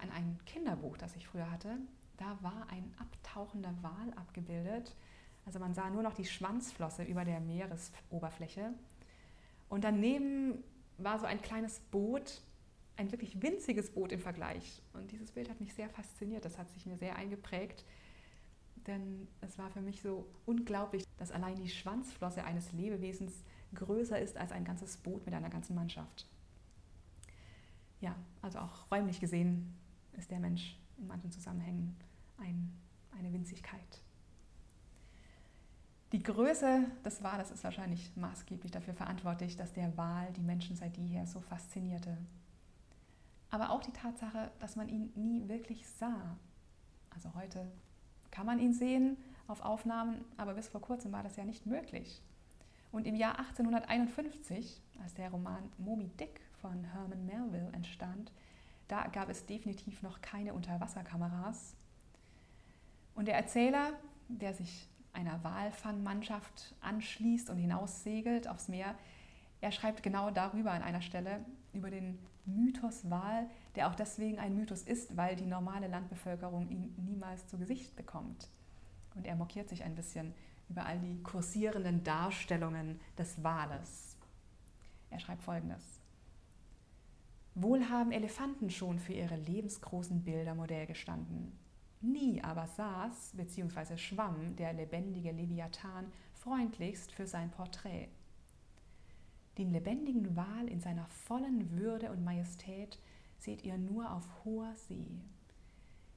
An 0.00 0.10
ein 0.10 0.38
Kinderbuch, 0.46 0.96
das 0.96 1.16
ich 1.16 1.26
früher 1.26 1.50
hatte. 1.50 1.76
Da 2.16 2.38
war 2.42 2.66
ein 2.70 2.92
abtauchender 2.98 3.74
Wal 3.82 4.12
abgebildet. 4.16 4.94
Also 5.46 5.58
man 5.58 5.74
sah 5.74 5.88
nur 5.90 6.02
noch 6.02 6.14
die 6.14 6.24
Schwanzflosse 6.24 7.02
über 7.04 7.24
der 7.24 7.40
Meeresoberfläche. 7.40 8.72
Und 9.68 9.84
daneben 9.84 10.62
war 10.98 11.18
so 11.18 11.26
ein 11.26 11.40
kleines 11.40 11.80
Boot, 11.90 12.42
ein 12.96 13.10
wirklich 13.12 13.42
winziges 13.42 13.90
Boot 13.90 14.12
im 14.12 14.20
Vergleich. 14.20 14.82
Und 14.92 15.10
dieses 15.12 15.32
Bild 15.32 15.48
hat 15.48 15.60
mich 15.60 15.72
sehr 15.72 15.88
fasziniert, 15.88 16.44
das 16.44 16.58
hat 16.58 16.68
sich 16.70 16.84
mir 16.84 16.98
sehr 16.98 17.16
eingeprägt. 17.16 17.84
Denn 18.86 19.28
es 19.40 19.58
war 19.58 19.70
für 19.70 19.80
mich 19.80 20.02
so 20.02 20.26
unglaublich, 20.46 21.04
dass 21.16 21.30
allein 21.30 21.56
die 21.56 21.68
Schwanzflosse 21.68 22.44
eines 22.44 22.72
Lebewesens 22.72 23.32
größer 23.74 24.18
ist 24.18 24.36
als 24.36 24.52
ein 24.52 24.64
ganzes 24.64 24.96
Boot 24.96 25.24
mit 25.24 25.34
einer 25.34 25.50
ganzen 25.50 25.74
Mannschaft 25.74 26.26
ja, 28.00 28.14
also 28.42 28.58
auch 28.58 28.90
räumlich 28.90 29.20
gesehen 29.20 29.74
ist 30.16 30.30
der 30.30 30.40
Mensch 30.40 30.78
in 30.98 31.06
manchen 31.06 31.30
Zusammenhängen 31.30 31.96
ein, 32.38 32.72
eine 33.18 33.32
Winzigkeit. 33.32 34.02
Die 36.12 36.22
Größe 36.22 36.86
des 37.04 37.22
Wales 37.22 37.52
ist 37.52 37.62
wahrscheinlich 37.62 38.16
maßgeblich 38.16 38.72
dafür 38.72 38.94
verantwortlich, 38.94 39.56
dass 39.56 39.72
der 39.72 39.96
Wal 39.96 40.32
die 40.32 40.42
Menschen 40.42 40.74
seit 40.74 40.96
jeher 40.96 41.26
so 41.26 41.40
faszinierte. 41.40 42.18
Aber 43.50 43.70
auch 43.70 43.80
die 43.80 43.92
Tatsache, 43.92 44.50
dass 44.58 44.74
man 44.74 44.88
ihn 44.88 45.12
nie 45.14 45.48
wirklich 45.48 45.86
sah. 45.86 46.36
Also 47.10 47.32
heute 47.34 47.70
kann 48.32 48.46
man 48.46 48.58
ihn 48.58 48.72
sehen 48.72 49.16
auf 49.46 49.60
Aufnahmen, 49.60 50.24
aber 50.36 50.54
bis 50.54 50.68
vor 50.68 50.80
kurzem 50.80 51.12
war 51.12 51.22
das 51.22 51.36
ja 51.36 51.44
nicht 51.44 51.66
möglich. 51.66 52.22
Und 52.92 53.06
im 53.06 53.14
Jahr 53.14 53.38
1851, 53.38 54.82
als 55.02 55.14
der 55.14 55.30
Roman 55.30 55.70
Moby 55.78 56.08
Dick 56.08 56.40
von 56.60 56.84
Herman 56.84 57.24
Melville 57.24 57.70
entstand, 57.72 58.32
da 58.90 59.06
gab 59.06 59.28
es 59.28 59.46
definitiv 59.46 60.02
noch 60.02 60.20
keine 60.20 60.54
Unterwasserkameras. 60.54 61.74
Und 63.14 63.26
der 63.28 63.36
Erzähler, 63.36 63.92
der 64.28 64.54
sich 64.54 64.88
einer 65.12 65.42
Walfangmannschaft 65.44 66.74
anschließt 66.80 67.50
und 67.50 67.58
hinaussegelt 67.58 68.48
aufs 68.48 68.68
Meer, 68.68 68.94
er 69.60 69.72
schreibt 69.72 70.02
genau 70.02 70.30
darüber 70.30 70.72
an 70.72 70.82
einer 70.82 71.02
Stelle, 71.02 71.44
über 71.72 71.90
den 71.90 72.18
Mythos 72.46 73.08
Wal, 73.10 73.48
der 73.76 73.88
auch 73.88 73.94
deswegen 73.94 74.38
ein 74.38 74.56
Mythos 74.56 74.82
ist, 74.82 75.16
weil 75.16 75.36
die 75.36 75.46
normale 75.46 75.88
Landbevölkerung 75.88 76.68
ihn 76.68 76.94
niemals 76.96 77.46
zu 77.46 77.58
Gesicht 77.58 77.94
bekommt. 77.96 78.48
Und 79.14 79.26
er 79.26 79.36
mokiert 79.36 79.68
sich 79.68 79.84
ein 79.84 79.94
bisschen 79.94 80.34
über 80.68 80.86
all 80.86 80.98
die 80.98 81.22
kursierenden 81.22 82.02
Darstellungen 82.02 83.00
des 83.18 83.42
Wales. 83.42 84.16
Er 85.10 85.20
schreibt 85.20 85.42
folgendes. 85.42 85.99
Wohl 87.62 87.88
haben 87.88 88.10
Elefanten 88.10 88.70
schon 88.70 88.98
für 88.98 89.12
ihre 89.12 89.36
lebensgroßen 89.36 90.22
Bilder 90.22 90.54
Modell 90.54 90.86
gestanden. 90.86 91.52
Nie 92.00 92.42
aber 92.42 92.66
saß 92.66 93.32
bzw. 93.34 93.98
schwamm 93.98 94.56
der 94.56 94.72
lebendige 94.72 95.32
Leviathan 95.32 96.10
freundlichst 96.32 97.12
für 97.12 97.26
sein 97.26 97.50
Porträt. 97.50 98.08
Den 99.58 99.70
lebendigen 99.72 100.34
Wal 100.36 100.68
in 100.68 100.80
seiner 100.80 101.06
vollen 101.08 101.70
Würde 101.72 102.10
und 102.10 102.24
Majestät 102.24 102.98
seht 103.38 103.62
ihr 103.62 103.76
nur 103.76 104.10
auf 104.10 104.26
hoher 104.44 104.74
See, 104.76 105.20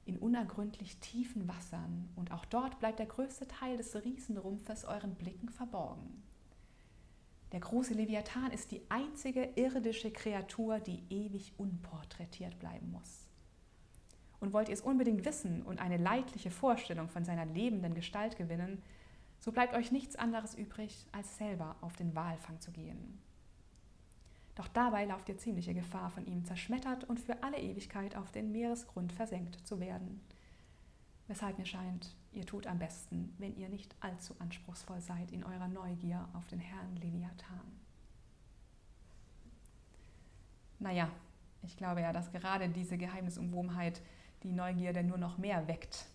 in 0.06 0.16
unergründlich 0.18 0.98
tiefen 1.00 1.46
Wassern, 1.46 2.08
und 2.16 2.32
auch 2.32 2.46
dort 2.46 2.78
bleibt 2.80 2.98
der 2.98 3.06
größte 3.06 3.46
Teil 3.46 3.76
des 3.76 3.94
Riesenrumpfes 4.02 4.86
euren 4.86 5.14
Blicken 5.14 5.50
verborgen. 5.50 6.23
Der 7.54 7.60
große 7.60 7.94
Leviathan 7.94 8.50
ist 8.50 8.72
die 8.72 8.82
einzige 8.88 9.44
irdische 9.54 10.10
Kreatur, 10.10 10.80
die 10.80 11.04
ewig 11.08 11.52
unporträtiert 11.56 12.58
bleiben 12.58 12.90
muss. 12.90 13.28
Und 14.40 14.52
wollt 14.52 14.68
ihr 14.68 14.74
es 14.74 14.80
unbedingt 14.80 15.24
wissen 15.24 15.62
und 15.62 15.78
eine 15.78 15.96
leidliche 15.96 16.50
Vorstellung 16.50 17.08
von 17.08 17.24
seiner 17.24 17.46
lebenden 17.46 17.94
Gestalt 17.94 18.36
gewinnen, 18.36 18.82
so 19.38 19.52
bleibt 19.52 19.72
euch 19.74 19.92
nichts 19.92 20.16
anderes 20.16 20.56
übrig, 20.56 21.06
als 21.12 21.36
selber 21.36 21.76
auf 21.80 21.94
den 21.94 22.16
Walfang 22.16 22.60
zu 22.60 22.72
gehen. 22.72 23.20
Doch 24.56 24.66
dabei 24.66 25.04
lauft 25.04 25.28
ihr 25.28 25.38
ziemliche 25.38 25.74
Gefahr, 25.74 26.10
von 26.10 26.26
ihm 26.26 26.44
zerschmettert 26.44 27.04
und 27.04 27.20
für 27.20 27.40
alle 27.44 27.60
Ewigkeit 27.60 28.16
auf 28.16 28.32
den 28.32 28.50
Meeresgrund 28.50 29.12
versenkt 29.12 29.64
zu 29.64 29.78
werden. 29.78 30.20
Weshalb 31.28 31.56
mir 31.58 31.66
scheint, 31.66 32.16
ihr 32.34 32.46
tut 32.46 32.66
am 32.66 32.78
besten, 32.78 33.34
wenn 33.38 33.56
ihr 33.56 33.68
nicht 33.68 33.94
allzu 34.00 34.34
anspruchsvoll 34.38 35.00
seid 35.00 35.30
in 35.30 35.44
eurer 35.44 35.68
Neugier 35.68 36.28
auf 36.34 36.46
den 36.48 36.58
Herrn 36.58 36.96
Leviathan. 36.96 37.60
Naja, 40.78 41.10
ich 41.62 41.76
glaube 41.76 42.00
ja, 42.02 42.12
dass 42.12 42.32
gerade 42.32 42.68
diese 42.68 42.98
Geheimnisumwobenheit 42.98 44.02
die 44.42 44.52
Neugierde 44.52 45.02
nur 45.02 45.18
noch 45.18 45.38
mehr 45.38 45.66
weckt. 45.66 46.06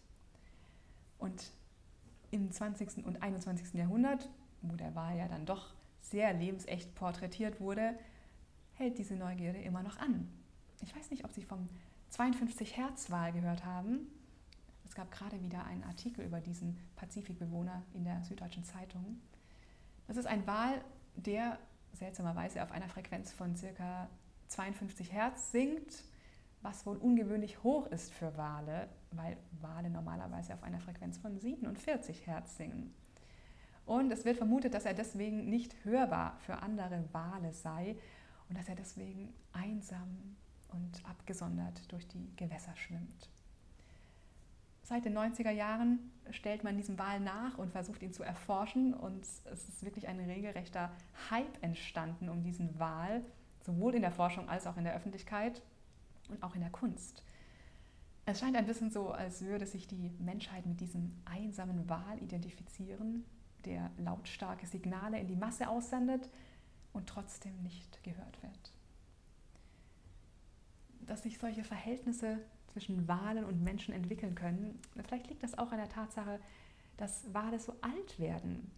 Und 1.18 1.52
im 2.32 2.52
20. 2.52 3.06
und 3.06 3.24
21. 3.24 3.74
Jahrhundert, 3.74 4.30
wo 4.62 4.76
der 4.76 4.94
Wal 4.96 5.18
ja 5.18 5.28
dann 5.28 5.46
doch 5.46 5.74
sehr 6.02 6.34
lebensecht 6.34 6.94
porträtiert 6.96 7.60
wurde, 7.60 7.98
hält 8.74 8.98
diese 8.98 9.16
Neugierde 9.16 9.60
immer 9.60 9.84
noch 9.84 9.98
an. 9.98 10.30
Ich 10.82 10.96
weiß 10.96 11.10
nicht, 11.10 11.26
ob 11.26 11.32
Sie 11.34 11.42
vom 11.42 11.68
52 12.10 12.78
Hertz 12.78 13.10
Wal 13.10 13.34
gehört 13.34 13.66
haben. 13.66 14.08
Es 14.90 14.96
gab 14.96 15.12
gerade 15.12 15.40
wieder 15.44 15.66
einen 15.66 15.84
Artikel 15.84 16.26
über 16.26 16.42
diesen 16.42 16.76
Pazifikbewohner 16.96 17.84
in 17.94 18.04
der 18.04 18.24
Süddeutschen 18.24 18.64
Zeitung. 18.64 19.22
Das 20.08 20.18
ist 20.18 20.26
ein 20.26 20.48
Wal, 20.48 20.84
der 21.16 21.60
seltsamerweise 21.94 22.64
auf 22.64 22.72
einer 22.72 22.90
Frequenz 22.90 23.32
von 23.32 23.54
ca. 23.54 24.10
52 24.48 25.14
Hertz 25.14 25.52
singt, 25.52 26.04
was 26.64 26.88
wohl 26.88 26.98
ungewöhnlich 26.98 27.62
hoch 27.62 27.86
ist 27.86 28.12
für 28.12 28.36
Wale, 28.36 28.90
weil 29.12 29.38
Wale 29.62 29.92
normalerweise 29.92 30.56
auf 30.56 30.64
einer 30.64 30.80
Frequenz 30.80 31.20
von 31.20 31.38
47 31.38 32.26
Hertz 32.26 32.58
singen. 32.58 32.92
Und 33.86 34.12
es 34.12 34.26
wird 34.26 34.38
vermutet, 34.38 34.74
dass 34.74 34.86
er 34.86 34.96
deswegen 34.96 35.52
nicht 35.52 35.86
hörbar 35.86 36.38
für 36.40 36.64
andere 36.64 37.08
Wale 37.12 37.54
sei 37.54 37.96
und 38.50 38.58
dass 38.58 38.68
er 38.68 38.76
deswegen 38.76 39.36
einsam 39.54 40.36
und 40.70 41.06
abgesondert 41.08 41.92
durch 41.92 42.08
die 42.08 42.36
Gewässer 42.36 42.76
schwimmt. 42.76 43.30
Seit 44.90 45.06
den 45.06 45.16
90er 45.16 45.52
Jahren 45.52 46.00
stellt 46.32 46.64
man 46.64 46.76
diesem 46.76 46.98
Wal 46.98 47.20
nach 47.20 47.60
und 47.60 47.72
versucht 47.72 48.02
ihn 48.02 48.12
zu 48.12 48.24
erforschen. 48.24 48.96
Und 48.96 49.24
es 49.24 49.46
ist 49.46 49.86
wirklich 49.86 50.08
ein 50.08 50.20
regelrechter 50.20 50.92
Hype 51.30 51.62
entstanden 51.64 52.28
um 52.28 52.42
diesen 52.42 52.80
Wal, 52.80 53.24
sowohl 53.64 53.94
in 53.94 54.02
der 54.02 54.12
Forschung 54.12 54.50
als 54.50 54.66
auch 54.66 54.78
in 54.78 54.86
der 54.86 54.96
Öffentlichkeit 54.96 55.62
und 56.30 56.42
auch 56.42 56.56
in 56.56 56.62
der 56.62 56.72
Kunst. 56.72 57.24
Es 58.26 58.40
scheint 58.40 58.56
ein 58.56 58.66
bisschen 58.66 58.90
so, 58.90 59.12
als 59.12 59.44
würde 59.44 59.68
sich 59.68 59.86
die 59.86 60.10
Menschheit 60.18 60.66
mit 60.66 60.82
diesem 60.82 61.22
einsamen 61.24 61.88
Wal 61.88 62.18
identifizieren, 62.20 63.26
der 63.66 63.92
lautstarke 64.00 64.66
Signale 64.66 65.20
in 65.20 65.28
die 65.28 65.36
Masse 65.36 65.70
aussendet 65.70 66.32
und 66.94 67.08
trotzdem 67.08 67.62
nicht 67.62 68.04
gehört 68.04 68.42
wird. 68.42 68.74
Dass 71.02 71.22
sich 71.22 71.38
solche 71.38 71.64
Verhältnisse 71.64 72.40
zwischen 72.72 73.08
Walen 73.08 73.46
und 73.46 73.64
Menschen 73.64 73.94
entwickeln 73.94 74.36
können. 74.36 74.80
Vielleicht 75.06 75.28
liegt 75.28 75.44
das 75.44 75.58
auch 75.58 75.72
an 75.72 75.78
der 75.78 75.90
Tatsache, 75.90 76.40
dass 76.98 77.34
Wale 77.34 77.60
so 77.60 77.76
alt 77.82 78.20
werden 78.20 78.72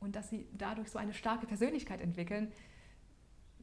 und 0.00 0.16
dass 0.16 0.28
sie 0.28 0.46
dadurch 0.52 0.90
so 0.90 0.98
eine 0.98 1.14
starke 1.14 1.46
Persönlichkeit 1.46 2.00
entwickeln. 2.00 2.52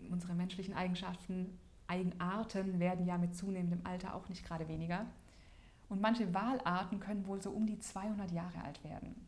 Unsere 0.09 0.33
menschlichen 0.33 0.73
Eigenschaften, 0.73 1.57
Eigenarten 1.87 2.79
werden 2.79 3.05
ja 3.05 3.17
mit 3.17 3.35
zunehmendem 3.35 3.81
Alter 3.83 4.15
auch 4.15 4.29
nicht 4.29 4.45
gerade 4.45 4.67
weniger. 4.67 5.05
Und 5.89 6.01
manche 6.01 6.33
Walarten 6.33 6.99
können 7.01 7.27
wohl 7.27 7.41
so 7.41 7.51
um 7.51 7.67
die 7.67 7.79
200 7.79 8.31
Jahre 8.31 8.63
alt 8.63 8.81
werden. 8.83 9.27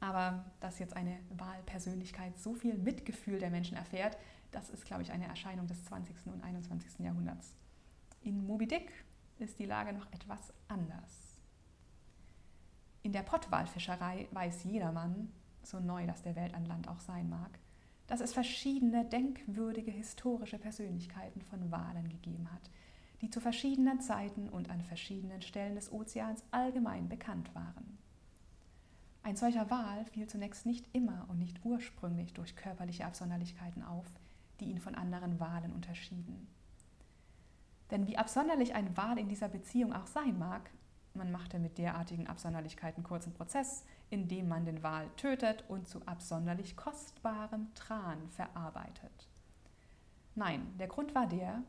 Aber 0.00 0.44
dass 0.58 0.80
jetzt 0.80 0.96
eine 0.96 1.20
Wahlpersönlichkeit 1.30 2.36
so 2.36 2.54
viel 2.54 2.74
Mitgefühl 2.74 3.38
der 3.38 3.50
Menschen 3.50 3.76
erfährt, 3.76 4.18
das 4.50 4.68
ist, 4.70 4.84
glaube 4.84 5.02
ich, 5.02 5.12
eine 5.12 5.26
Erscheinung 5.26 5.68
des 5.68 5.84
20. 5.84 6.26
und 6.26 6.42
21. 6.42 6.98
Jahrhunderts. 6.98 7.54
In 8.24 8.46
Moby 8.46 8.68
Dick 8.68 8.92
ist 9.40 9.58
die 9.58 9.64
Lage 9.64 9.92
noch 9.92 10.06
etwas 10.12 10.52
anders. 10.68 11.40
In 13.02 13.12
der 13.12 13.24
Pottwalfischerei 13.24 14.28
weiß 14.30 14.62
jedermann, 14.62 15.32
so 15.64 15.80
neu 15.80 16.06
das 16.06 16.22
der 16.22 16.36
Welt 16.36 16.54
an 16.54 16.64
Land 16.64 16.86
auch 16.86 17.00
sein 17.00 17.28
mag, 17.28 17.58
dass 18.06 18.20
es 18.20 18.32
verschiedene 18.32 19.04
denkwürdige 19.04 19.90
historische 19.90 20.58
Persönlichkeiten 20.58 21.42
von 21.42 21.72
Walen 21.72 22.08
gegeben 22.08 22.48
hat, 22.52 22.70
die 23.22 23.30
zu 23.30 23.40
verschiedenen 23.40 24.00
Zeiten 24.00 24.48
und 24.48 24.70
an 24.70 24.82
verschiedenen 24.82 25.42
Stellen 25.42 25.74
des 25.74 25.90
Ozeans 25.90 26.44
allgemein 26.52 27.08
bekannt 27.08 27.52
waren. 27.56 27.98
Ein 29.24 29.34
solcher 29.34 29.68
Wal 29.68 30.04
fiel 30.04 30.28
zunächst 30.28 30.64
nicht 30.64 30.88
immer 30.92 31.26
und 31.28 31.40
nicht 31.40 31.64
ursprünglich 31.64 32.34
durch 32.34 32.54
körperliche 32.54 33.04
Absonderlichkeiten 33.04 33.82
auf, 33.82 34.06
die 34.60 34.66
ihn 34.66 34.78
von 34.78 34.94
anderen 34.94 35.40
Walen 35.40 35.72
unterschieden. 35.72 36.46
Denn 37.92 38.08
wie 38.08 38.16
absonderlich 38.16 38.74
ein 38.74 38.96
Wal 38.96 39.18
in 39.18 39.28
dieser 39.28 39.48
Beziehung 39.48 39.92
auch 39.92 40.06
sein 40.06 40.38
mag, 40.38 40.70
man 41.14 41.30
machte 41.30 41.58
mit 41.58 41.76
derartigen 41.76 42.26
Absonderlichkeiten 42.26 43.02
kurzen 43.02 43.34
Prozess, 43.34 43.84
indem 44.08 44.48
man 44.48 44.64
den 44.64 44.82
Wal 44.82 45.08
tötet 45.16 45.64
und 45.68 45.86
zu 45.86 46.00
absonderlich 46.06 46.74
kostbarem 46.74 47.72
Tran 47.74 48.30
verarbeitet. 48.30 49.28
Nein, 50.34 50.66
der 50.78 50.88
Grund 50.88 51.14
war 51.14 51.26
der, 51.26 51.62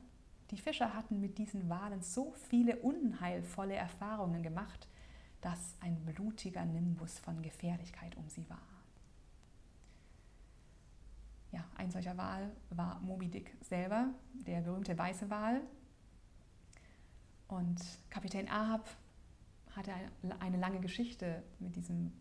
die 0.51 0.58
Fischer 0.58 0.94
hatten 0.94 1.20
mit 1.20 1.38
diesen 1.38 1.68
Walen 1.68 2.01
so 2.01 2.32
viele 2.50 2.77
unheilvolle 2.77 3.75
Erfahrungen 3.75 4.44
gemacht, 4.44 4.88
dass 5.42 5.75
ein 5.82 6.06
blutiger 6.06 6.63
Nimbus 6.63 7.20
von 7.20 7.42
Gefährlichkeit 7.42 8.15
um 8.15 8.30
sie 8.30 8.50
war. 8.50 8.60
Ja, 11.51 11.65
ein 11.75 11.92
solcher 11.92 12.15
Wal 12.15 12.56
war 12.70 13.01
Moby 13.01 13.27
Dick 13.27 13.58
selber, 13.62 14.08
der 14.34 14.62
berühmte 14.62 14.98
weiße 14.98 15.30
Wal. 15.30 15.62
Und 17.54 17.80
Kapitän 18.10 18.50
Ahab 18.50 18.90
hatte 19.76 19.94
eine 20.40 20.58
lange 20.58 20.80
Geschichte 20.80 21.44
mit 21.60 21.76
diesem 21.76 22.12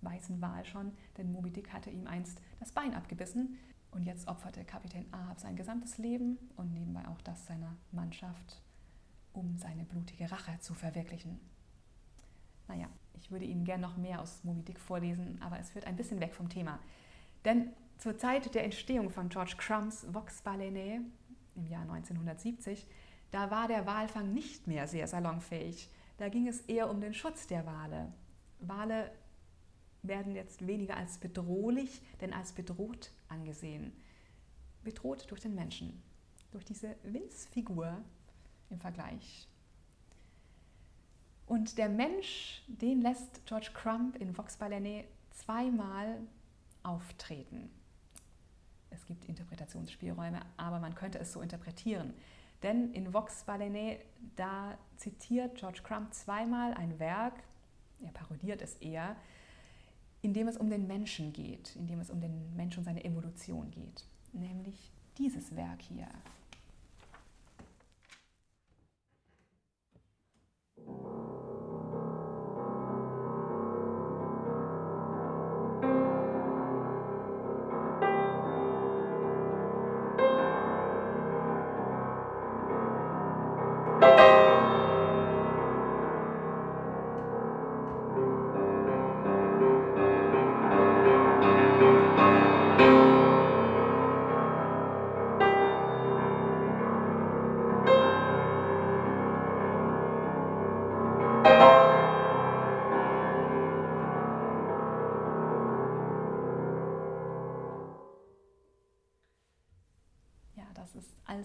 weißen 0.00 0.40
Wal 0.40 0.64
schon, 0.64 0.92
denn 1.18 1.30
Moby 1.30 1.50
Dick 1.50 1.74
hatte 1.74 1.90
ihm 1.90 2.06
einst 2.06 2.40
das 2.58 2.72
Bein 2.72 2.94
abgebissen 2.94 3.58
und 3.90 4.04
jetzt 4.04 4.28
opferte 4.28 4.64
Kapitän 4.64 5.04
Ahab 5.12 5.40
sein 5.40 5.56
gesamtes 5.56 5.98
Leben 5.98 6.38
und 6.56 6.72
nebenbei 6.72 7.06
auch 7.06 7.20
das 7.20 7.44
seiner 7.46 7.76
Mannschaft, 7.92 8.62
um 9.34 9.58
seine 9.58 9.84
blutige 9.84 10.30
Rache 10.30 10.58
zu 10.60 10.72
verwirklichen. 10.72 11.38
Naja, 12.66 12.88
ich 13.12 13.30
würde 13.30 13.44
Ihnen 13.44 13.64
gern 13.64 13.82
noch 13.82 13.98
mehr 13.98 14.22
aus 14.22 14.42
Moby 14.42 14.62
Dick 14.62 14.80
vorlesen, 14.80 15.38
aber 15.42 15.58
es 15.58 15.70
führt 15.70 15.86
ein 15.86 15.96
bisschen 15.96 16.20
weg 16.20 16.34
vom 16.34 16.48
Thema. 16.48 16.78
Denn 17.44 17.72
zur 17.98 18.16
Zeit 18.16 18.54
der 18.54 18.64
Entstehung 18.64 19.10
von 19.10 19.28
George 19.28 19.56
Crumms 19.58 20.06
Vox 20.14 20.40
Balenae 20.40 21.02
im 21.56 21.66
Jahr 21.66 21.82
1970, 21.82 22.86
da 23.30 23.50
war 23.50 23.68
der 23.68 23.86
Walfang 23.86 24.32
nicht 24.32 24.66
mehr 24.66 24.86
sehr 24.86 25.06
salonfähig. 25.06 25.90
Da 26.16 26.28
ging 26.28 26.48
es 26.48 26.60
eher 26.62 26.90
um 26.90 27.00
den 27.00 27.14
Schutz 27.14 27.46
der 27.46 27.66
Wale. 27.66 28.12
Wale 28.60 29.10
werden 30.02 30.34
jetzt 30.34 30.66
weniger 30.66 30.96
als 30.96 31.18
bedrohlich, 31.18 32.02
denn 32.20 32.32
als 32.32 32.52
bedroht 32.52 33.10
angesehen. 33.28 33.92
Bedroht 34.82 35.30
durch 35.30 35.40
den 35.40 35.54
Menschen, 35.54 36.02
durch 36.50 36.64
diese 36.64 36.96
Winzfigur 37.02 37.98
im 38.70 38.80
Vergleich 38.80 39.48
und 41.48 41.78
der 41.78 41.88
Mensch, 41.88 42.62
den 42.66 43.00
lässt 43.00 43.46
George 43.46 43.70
Crump 43.72 44.16
in 44.16 44.36
Vox 44.36 44.58
Balenae 44.58 45.04
zweimal 45.30 46.20
auftreten. 46.82 47.70
Es 48.90 49.06
gibt 49.06 49.24
Interpretationsspielräume, 49.24 50.40
aber 50.58 50.78
man 50.78 50.94
könnte 50.94 51.18
es 51.18 51.32
so 51.32 51.40
interpretieren. 51.40 52.12
Denn 52.62 52.92
in 52.92 53.12
Vox 53.12 53.44
Balenae, 53.44 54.00
da 54.36 54.76
zitiert 54.96 55.56
George 55.56 55.80
Crump 55.82 56.12
zweimal 56.12 56.74
ein 56.74 56.98
Werk, 56.98 57.34
er 58.00 58.12
parodiert 58.12 58.62
es 58.62 58.74
eher, 58.76 59.16
in 60.22 60.34
dem 60.34 60.48
es 60.48 60.56
um 60.56 60.68
den 60.68 60.86
Menschen 60.86 61.32
geht, 61.32 61.76
in 61.76 61.86
dem 61.86 62.00
es 62.00 62.10
um 62.10 62.20
den 62.20 62.54
Menschen 62.56 62.80
und 62.80 62.84
seine 62.84 63.04
Evolution 63.04 63.70
geht. 63.70 64.04
Nämlich 64.32 64.90
dieses 65.16 65.54
Werk 65.54 65.82
hier. 65.82 66.08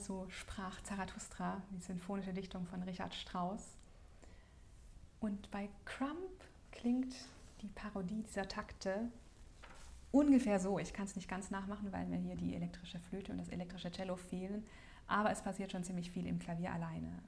Also 0.04 0.26
sprach 0.28 0.82
Zarathustra, 0.82 1.62
die 1.72 1.80
sinfonische 1.80 2.34
Dichtung 2.34 2.66
von 2.66 2.84
Richard 2.84 3.16
Strauss. 3.16 3.78
Und 5.22 5.50
bei 5.50 5.70
Crump 5.86 6.44
klingt 6.74 7.16
die 7.62 7.70
Parodie 7.70 8.22
dieser 8.24 8.46
Takte 8.46 9.10
ungefähr 10.12 10.60
so. 10.60 10.78
Ich 10.78 10.92
kann 10.92 11.06
es 11.06 11.16
nicht 11.16 11.30
ganz 11.30 11.52
nachmachen, 11.52 11.94
weil 11.94 12.06
mir 12.06 12.18
hier 12.18 12.36
die 12.36 12.54
elektrische 12.54 13.00
Flöte 13.00 13.32
und 13.32 13.38
das 13.38 13.48
elektrische 13.48 13.92
Cello 13.92 14.18
fehlen. 14.18 14.66
Aber 15.08 15.32
es 15.32 15.42
passiert 15.42 15.72
schon 15.72 15.86
ziemlich 15.86 16.12
viel 16.12 16.28
im 16.28 16.38
Klavier 16.38 16.74
alleine. 16.74 17.20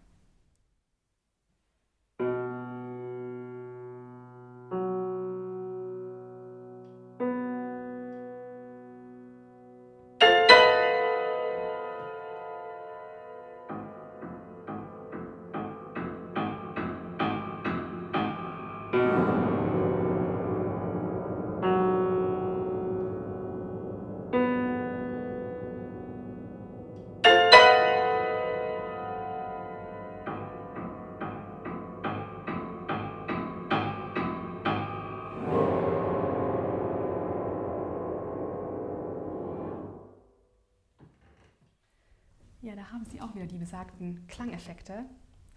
Haben 42.91 43.05
sie 43.05 43.21
auch 43.21 43.33
wieder 43.35 43.45
die 43.45 43.57
besagten 43.57 44.25
Klangeffekte. 44.27 45.05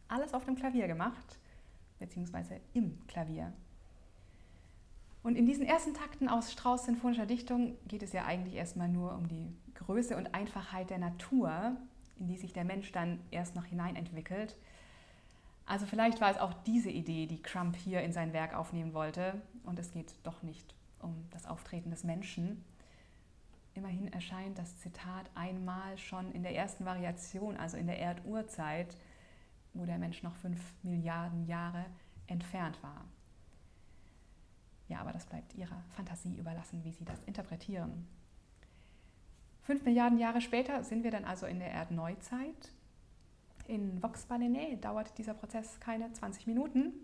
Alles 0.08 0.34
auf 0.34 0.44
dem 0.44 0.56
Klavier 0.56 0.86
gemacht, 0.86 1.38
beziehungsweise 1.98 2.60
im 2.72 2.98
Klavier. 3.06 3.52
Und 5.22 5.36
in 5.36 5.46
diesen 5.46 5.66
ersten 5.66 5.94
Takten 5.94 6.28
aus 6.28 6.52
Strauß 6.52 6.84
sinfonischer 6.84 7.26
Dichtung 7.26 7.76
geht 7.86 8.02
es 8.02 8.12
ja 8.12 8.24
eigentlich 8.24 8.54
erstmal 8.54 8.88
nur 8.88 9.14
um 9.14 9.28
die 9.28 9.54
Größe 9.74 10.16
und 10.16 10.34
Einfachheit 10.34 10.90
der 10.90 10.98
Natur, 10.98 11.76
in 12.18 12.28
die 12.28 12.36
sich 12.36 12.52
der 12.52 12.64
Mensch 12.64 12.92
dann 12.92 13.20
erst 13.30 13.54
noch 13.54 13.64
hineinentwickelt. 13.64 14.56
Also 15.66 15.84
vielleicht 15.84 16.20
war 16.20 16.30
es 16.30 16.38
auch 16.38 16.54
diese 16.66 16.90
Idee, 16.90 17.26
die 17.26 17.42
Crump 17.42 17.76
hier 17.76 18.00
in 18.00 18.12
sein 18.12 18.32
Werk 18.32 18.54
aufnehmen 18.54 18.94
wollte. 18.94 19.42
Und 19.64 19.78
es 19.78 19.92
geht 19.92 20.14
doch 20.22 20.42
nicht 20.42 20.74
um 21.00 21.26
das 21.30 21.46
Auftreten 21.46 21.90
des 21.90 22.04
Menschen, 22.04 22.64
Immerhin 23.78 24.12
erscheint 24.12 24.58
das 24.58 24.76
Zitat 24.78 25.30
einmal 25.36 25.96
schon 25.98 26.32
in 26.32 26.42
der 26.42 26.56
ersten 26.56 26.84
Variation, 26.84 27.56
also 27.56 27.76
in 27.76 27.86
der 27.86 28.00
Erdurzeit, 28.00 28.96
wo 29.72 29.86
der 29.86 29.98
Mensch 29.98 30.24
noch 30.24 30.34
fünf 30.34 30.60
Milliarden 30.82 31.46
Jahre 31.46 31.84
entfernt 32.26 32.82
war. 32.82 33.04
Ja, 34.88 34.98
aber 34.98 35.12
das 35.12 35.26
bleibt 35.26 35.54
Ihrer 35.54 35.80
Fantasie 35.94 36.34
überlassen, 36.36 36.82
wie 36.82 36.90
Sie 36.90 37.04
das 37.04 37.22
interpretieren. 37.22 38.08
Fünf 39.62 39.84
Milliarden 39.84 40.18
Jahre 40.18 40.40
später 40.40 40.82
sind 40.82 41.04
wir 41.04 41.12
dann 41.12 41.24
also 41.24 41.46
in 41.46 41.60
der 41.60 41.70
Erdneuzeit. 41.70 42.72
In 43.68 44.02
Vox 44.02 44.26
Balenae 44.26 44.76
dauert 44.76 45.16
dieser 45.18 45.34
Prozess 45.34 45.78
keine 45.78 46.12
20 46.12 46.48
Minuten. 46.48 46.94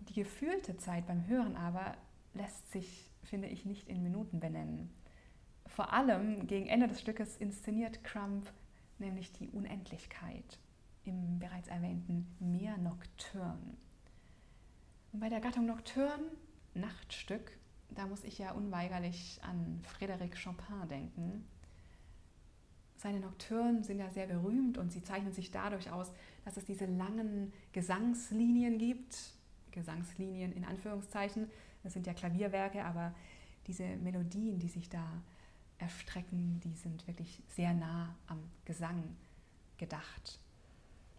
Die 0.00 0.12
gefühlte 0.12 0.76
Zeit 0.76 1.06
beim 1.06 1.26
Hören 1.28 1.56
aber 1.56 1.96
lässt 2.34 2.70
sich, 2.72 3.10
finde 3.22 3.48
ich, 3.48 3.64
nicht 3.64 3.88
in 3.88 4.02
Minuten 4.02 4.38
benennen. 4.38 4.99
Vor 5.80 5.94
allem 5.94 6.46
gegen 6.46 6.66
Ende 6.66 6.88
des 6.88 7.00
Stückes 7.00 7.38
inszeniert 7.38 8.04
Crump 8.04 8.52
nämlich 8.98 9.32
die 9.32 9.48
Unendlichkeit 9.48 10.58
im 11.04 11.38
bereits 11.38 11.68
erwähnten 11.68 12.26
Meer 12.38 12.76
Nocturne. 12.76 13.78
Und 15.10 15.20
bei 15.20 15.30
der 15.30 15.40
Gattung 15.40 15.64
Nocturne, 15.64 16.24
Nachtstück, 16.74 17.56
da 17.88 18.06
muss 18.06 18.24
ich 18.24 18.36
ja 18.36 18.52
unweigerlich 18.52 19.40
an 19.42 19.80
Frédéric 19.82 20.44
Chopin 20.44 20.86
denken. 20.90 21.46
Seine 22.98 23.20
Nocturnen 23.20 23.82
sind 23.82 24.00
ja 24.00 24.10
sehr 24.10 24.26
berühmt 24.26 24.76
und 24.76 24.92
sie 24.92 25.02
zeichnen 25.02 25.32
sich 25.32 25.50
dadurch 25.50 25.90
aus, 25.90 26.12
dass 26.44 26.58
es 26.58 26.66
diese 26.66 26.84
langen 26.84 27.54
Gesangslinien 27.72 28.76
gibt. 28.76 29.16
Gesangslinien 29.70 30.52
in 30.52 30.66
Anführungszeichen. 30.66 31.48
Das 31.82 31.94
sind 31.94 32.06
ja 32.06 32.12
Klavierwerke, 32.12 32.84
aber 32.84 33.14
diese 33.66 33.96
Melodien, 33.96 34.58
die 34.58 34.68
sich 34.68 34.90
da 34.90 35.22
erstrecken, 35.80 36.60
die 36.62 36.74
sind 36.74 37.06
wirklich 37.06 37.42
sehr 37.48 37.72
nah 37.72 38.14
am 38.26 38.38
Gesang 38.64 39.02
gedacht. 39.78 40.38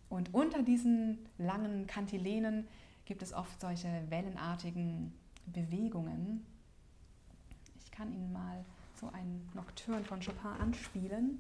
Und 0.10 0.34
unter 0.34 0.62
diesen 0.62 1.19
langen 1.38 1.88
Kantilenen 1.88 2.67
gibt 3.06 3.21
es 3.21 3.34
oft 3.34 3.60
solche 3.60 3.89
wellenartigen 4.10 5.13
Bewegungen. 5.47 6.45
Ich 7.80 7.91
kann 7.91 8.13
Ihnen 8.13 8.32
mal 8.32 8.63
so 9.00 9.10
einen 9.10 9.50
Nocturne 9.54 10.04
von 10.04 10.19
Chopin 10.19 10.52
anspielen. 10.60 11.39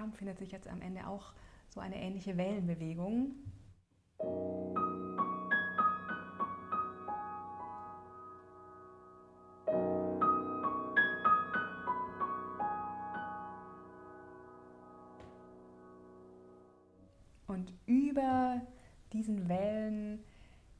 Crump 0.00 0.16
findet 0.16 0.38
sich 0.38 0.50
jetzt 0.50 0.66
am 0.66 0.80
Ende 0.80 1.06
auch 1.06 1.34
so 1.68 1.78
eine 1.78 2.00
ähnliche 2.00 2.38
Wellenbewegung. 2.38 3.34
Und 17.46 17.74
über 17.84 18.62
diesen 19.12 19.50
Wellen 19.50 20.24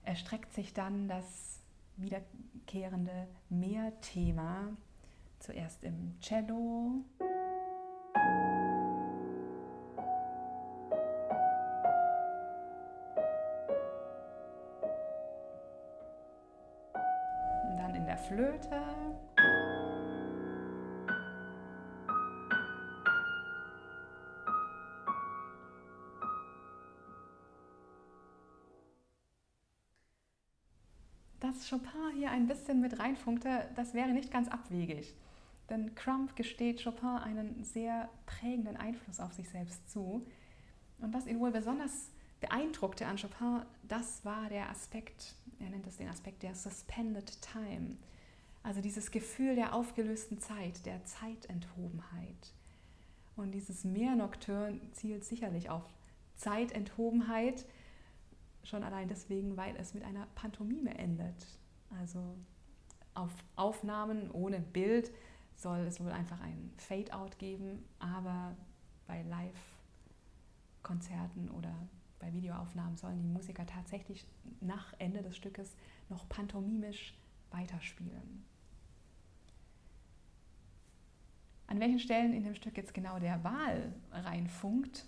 erstreckt 0.05 0.55
sich 0.55 0.73
dann 0.73 1.09
das 1.09 1.61
wiederkehrende 1.99 3.29
Meerthema, 3.51 4.69
zuerst 5.41 5.85
im 5.85 6.19
Cello. 6.21 7.05
Flöte. 18.41 18.81
Dass 31.41 31.69
Chopin 31.69 31.91
hier 32.17 32.31
ein 32.31 32.47
bisschen 32.47 32.81
mit 32.81 32.99
reinfunkte, 32.99 33.69
das 33.77 33.93
wäre 33.93 34.09
nicht 34.09 34.31
ganz 34.31 34.49
abwegig. 34.49 35.15
Denn 35.69 35.95
Crump 35.95 36.35
gesteht 36.35 36.83
Chopin 36.83 37.09
einen 37.09 37.63
sehr 37.63 38.09
prägenden 38.25 38.79
Einfluss 38.79 39.21
auf 39.21 39.35
sich 39.35 39.51
selbst 39.51 39.91
zu. 39.91 40.27
Und 40.99 41.13
was 41.13 41.27
ihn 41.27 41.41
wohl 41.41 41.51
besonders 41.51 42.11
beeindruckte 42.41 43.07
an 43.07 43.19
Chopin, 43.19 43.67
das 43.83 44.25
war 44.25 44.49
der 44.49 44.71
Aspekt, 44.71 45.35
er 45.59 45.69
nennt 45.69 45.87
es 45.87 45.99
den 45.99 46.09
Aspekt 46.09 46.43
der 46.43 46.55
Suspended 46.55 47.43
Time. 47.43 47.99
Also 48.63 48.81
dieses 48.81 49.11
Gefühl 49.11 49.55
der 49.55 49.75
aufgelösten 49.75 50.39
Zeit, 50.39 50.87
der 50.87 51.05
Zeitenthobenheit. 51.05 52.55
Und 53.37 53.53
dieses 53.53 53.85
Meer 53.85 54.17
Nocturne 54.17 54.81
zielt 54.93 55.25
sicherlich 55.25 55.69
auf 55.71 55.85
Zeitenthobenheit, 56.37 57.65
schon 58.63 58.85
allein 58.85 59.09
deswegen, 59.09 59.57
weil 59.57 59.75
es 59.77 59.95
mit 59.95 60.05
einer 60.05 60.27
Pantomime 60.35 60.99
endet. 60.99 61.47
Also 61.99 62.37
auf 63.15 63.33
Aufnahmen 63.57 64.31
ohne 64.31 64.61
Bild 64.61 65.11
soll 65.57 65.79
es 65.81 65.99
wohl 66.01 66.13
einfach 66.13 66.41
ein 66.41 66.73
Fade-out 66.77 67.39
geben, 67.39 67.83
aber 67.99 68.55
bei 69.07 69.23
Live-Konzerten 69.23 71.51
oder 71.51 71.75
bei 72.19 72.31
Videoaufnahmen 72.33 72.97
sollen 72.97 73.23
die 73.23 73.29
Musiker 73.29 73.67
tatsächlich 73.67 74.27
nach 74.61 74.95
Ende 74.99 75.23
des 75.23 75.37
Stückes 75.37 75.77
noch 76.09 76.29
pantomimisch 76.29 77.15
weiterspielen. 77.51 78.45
An 81.71 81.79
welchen 81.79 82.01
Stellen 82.01 82.35
in 82.35 82.43
dem 82.43 82.57
Stück 82.57 82.77
jetzt 82.77 82.95
genau 82.95 83.21
der 83.21 83.45
Wahl 83.45 83.93
reinfunkt, 84.11 85.07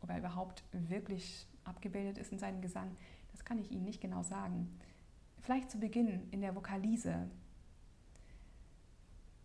ob 0.00 0.08
er 0.08 0.16
überhaupt 0.16 0.64
wirklich 0.72 1.46
abgebildet 1.64 2.16
ist 2.16 2.32
in 2.32 2.38
seinem 2.38 2.62
Gesang, 2.62 2.96
das 3.32 3.44
kann 3.44 3.58
ich 3.58 3.70
Ihnen 3.70 3.84
nicht 3.84 4.00
genau 4.00 4.22
sagen. 4.22 4.74
Vielleicht 5.42 5.70
zu 5.70 5.78
Beginn 5.78 6.26
in 6.30 6.40
der 6.40 6.56
Vokalise. 6.56 7.30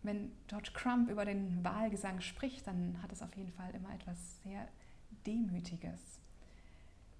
Wenn 0.02 0.32
George 0.46 0.70
Crump 0.72 1.10
über 1.10 1.26
den 1.26 1.62
Wahlgesang 1.62 2.22
spricht, 2.22 2.66
dann 2.66 3.02
hat 3.02 3.12
es 3.12 3.20
auf 3.20 3.36
jeden 3.36 3.52
Fall 3.52 3.74
immer 3.74 3.94
etwas 3.94 4.42
sehr 4.42 4.66
Demütiges. 5.26 6.00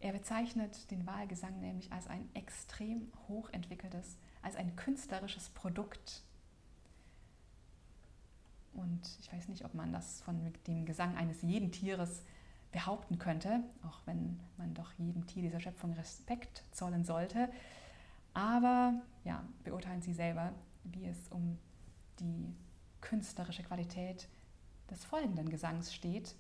Er 0.01 0.13
bezeichnet 0.13 0.91
den 0.91 1.07
Wahlgesang 1.07 1.61
nämlich 1.61 1.93
als 1.93 2.07
ein 2.07 2.31
extrem 2.33 3.13
hochentwickeltes, 3.29 4.17
als 4.41 4.57
ein 4.57 4.75
künstlerisches 4.75 5.51
Produkt 5.51 6.23
und 8.77 9.19
ich 9.21 9.33
weiß 9.33 9.49
nicht, 9.49 9.65
ob 9.65 9.75
man 9.75 9.93
das 9.93 10.21
von 10.23 10.53
dem 10.67 10.85
Gesang 10.85 11.17
eines 11.17 11.43
jeden 11.43 11.73
Tieres 11.73 12.23
behaupten 12.73 13.19
könnte, 13.19 13.61
auch 13.87 14.01
wenn 14.07 14.41
man 14.59 14.75
doch 14.75 14.93
jedem 14.99 15.27
Tier 15.27 15.43
dieser 15.43 15.61
Schöpfung 15.61 15.93
Respekt 15.95 16.63
zollen 16.73 17.05
sollte. 17.05 17.49
Aber 18.35 18.95
ja, 19.25 19.43
beurteilen 19.65 20.03
Sie 20.03 20.13
selber, 20.13 20.53
wie 20.85 21.07
es 21.07 21.29
um 21.31 21.59
die 22.21 22.55
künstlerische 23.01 23.63
Qualität 23.63 24.29
des 24.91 25.05
folgenden 25.05 25.49
Gesangs 25.49 25.95
steht. 25.95 26.35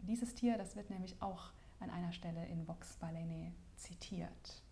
Dieses 0.00 0.34
Tier, 0.34 0.58
das 0.58 0.76
wird 0.76 0.90
nämlich 0.90 1.20
auch 1.22 1.50
an 1.80 1.90
einer 1.90 2.12
Stelle 2.12 2.44
in 2.46 2.66
Vox 2.66 2.96
Balene 2.96 3.52
zitiert. 3.76 4.62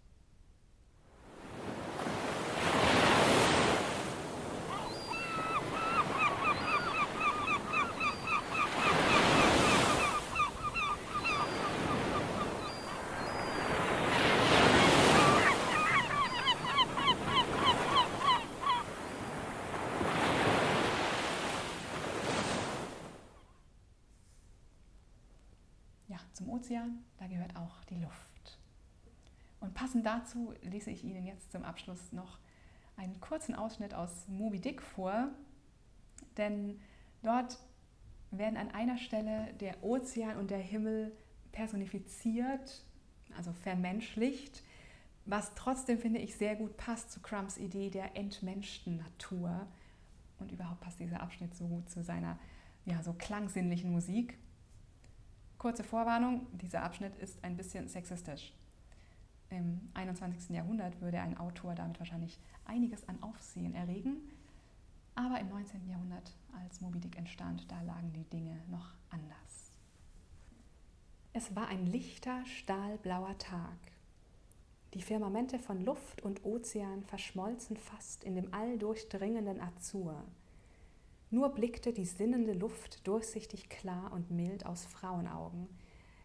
Ozean, 26.46 27.04
da 27.18 27.26
gehört 27.26 27.56
auch 27.56 27.84
die 27.84 27.96
Luft. 27.96 28.58
Und 29.60 29.74
passend 29.74 30.04
dazu 30.04 30.52
lese 30.62 30.90
ich 30.90 31.04
Ihnen 31.04 31.26
jetzt 31.26 31.52
zum 31.52 31.64
Abschluss 31.64 32.12
noch 32.12 32.38
einen 32.96 33.20
kurzen 33.20 33.54
Ausschnitt 33.54 33.94
aus 33.94 34.28
Moby 34.28 34.60
Dick 34.60 34.82
vor, 34.82 35.28
denn 36.36 36.80
dort 37.22 37.58
werden 38.30 38.56
an 38.56 38.70
einer 38.70 38.98
Stelle 38.98 39.52
der 39.60 39.82
Ozean 39.82 40.36
und 40.36 40.50
der 40.50 40.58
Himmel 40.58 41.12
personifiziert, 41.52 42.84
also 43.36 43.52
vermenschlicht, 43.52 44.62
was 45.26 45.54
trotzdem, 45.54 45.98
finde 45.98 46.20
ich, 46.20 46.36
sehr 46.36 46.56
gut 46.56 46.76
passt 46.76 47.10
zu 47.10 47.20
Crumps 47.20 47.56
Idee 47.56 47.90
der 47.90 48.16
entmenschten 48.16 48.98
Natur. 48.98 49.66
Und 50.38 50.52
überhaupt 50.52 50.80
passt 50.80 51.00
dieser 51.00 51.22
Abschnitt 51.22 51.54
so 51.54 51.66
gut 51.66 51.88
zu 51.88 52.02
seiner 52.02 52.38
ja, 52.84 53.02
so 53.02 53.14
klangsinnlichen 53.14 53.90
Musik. 53.90 54.36
Kurze 55.64 55.82
Vorwarnung, 55.82 56.46
dieser 56.58 56.82
Abschnitt 56.82 57.16
ist 57.16 57.42
ein 57.42 57.56
bisschen 57.56 57.88
sexistisch. 57.88 58.52
Im 59.48 59.80
21. 59.94 60.50
Jahrhundert 60.50 61.00
würde 61.00 61.18
ein 61.20 61.38
Autor 61.38 61.74
damit 61.74 61.98
wahrscheinlich 61.98 62.38
einiges 62.66 63.08
an 63.08 63.22
Aufsehen 63.22 63.74
erregen, 63.74 64.18
aber 65.14 65.40
im 65.40 65.48
19. 65.48 65.88
Jahrhundert, 65.88 66.36
als 66.62 66.82
Moby 66.82 67.00
Dick 67.00 67.16
entstand, 67.16 67.64
da 67.72 67.80
lagen 67.80 68.12
die 68.12 68.24
Dinge 68.24 68.60
noch 68.70 68.92
anders. 69.08 69.72
Es 71.32 71.56
war 71.56 71.68
ein 71.68 71.86
lichter, 71.86 72.44
stahlblauer 72.44 73.38
Tag. 73.38 73.78
Die 74.92 75.00
Firmamente 75.00 75.58
von 75.58 75.82
Luft 75.82 76.20
und 76.20 76.44
Ozean 76.44 77.04
verschmolzen 77.04 77.78
fast 77.78 78.22
in 78.22 78.34
dem 78.34 78.52
alldurchdringenden 78.52 79.62
Azur. 79.62 80.24
Nur 81.34 81.48
blickte 81.48 81.92
die 81.92 82.04
sinnende 82.04 82.52
Luft 82.52 83.04
durchsichtig 83.08 83.68
klar 83.68 84.12
und 84.12 84.30
mild 84.30 84.66
aus 84.66 84.86
Frauenaugen, 84.86 85.66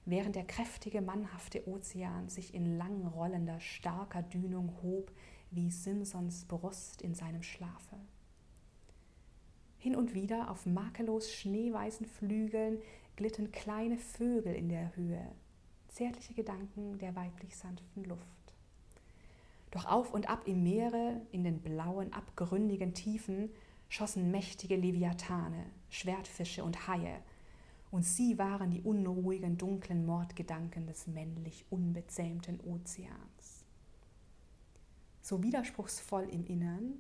während 0.06 0.36
der 0.36 0.44
kräftige, 0.44 1.02
mannhafte 1.02 1.68
Ozean 1.68 2.30
sich 2.30 2.54
in 2.54 2.78
lang 2.78 3.08
rollender, 3.08 3.60
starker 3.60 4.22
Dünung 4.22 4.72
hob 4.84 5.12
wie 5.50 5.72
Simsons 5.72 6.46
Brust 6.46 7.02
in 7.02 7.16
seinem 7.16 7.42
Schlafe. 7.42 7.96
Hin 9.80 9.96
und 9.96 10.14
wieder 10.14 10.52
auf 10.52 10.68
makellos 10.68 11.34
schneeweißen 11.34 12.06
Flügeln 12.06 12.78
glitten 13.16 13.52
kleine 13.52 13.98
Vögel 13.98 14.54
in 14.54 14.70
der 14.70 14.96
Höhe, 14.96 15.26
zärtliche 15.88 16.36
Gedanken 16.36 17.00
der 17.00 17.16
weiblich 17.16 17.58
sanften 17.58 18.04
Luft. 18.04 18.54
Doch 19.72 19.86
auf 19.86 20.14
und 20.14 20.30
ab 20.30 20.44
im 20.46 20.62
Meere, 20.62 21.20
in 21.32 21.44
den 21.44 21.62
blauen, 21.62 22.14
abgründigen 22.14 22.94
Tiefen, 22.94 23.50
schossen 23.90 24.32
mächtige 24.32 24.76
Leviathane, 24.76 25.66
Schwertfische 25.90 26.64
und 26.64 26.88
Haie, 26.88 27.20
und 27.92 28.04
sie 28.04 28.38
waren 28.38 28.70
die 28.70 28.82
unruhigen, 28.82 29.58
dunklen 29.58 30.06
Mordgedanken 30.06 30.86
des 30.86 31.08
männlich 31.08 31.66
unbezähmten 31.72 32.60
Ozeans. 32.62 33.66
So 35.22 35.42
widerspruchsvoll 35.42 36.30
im 36.30 36.46
Innern, 36.46 36.94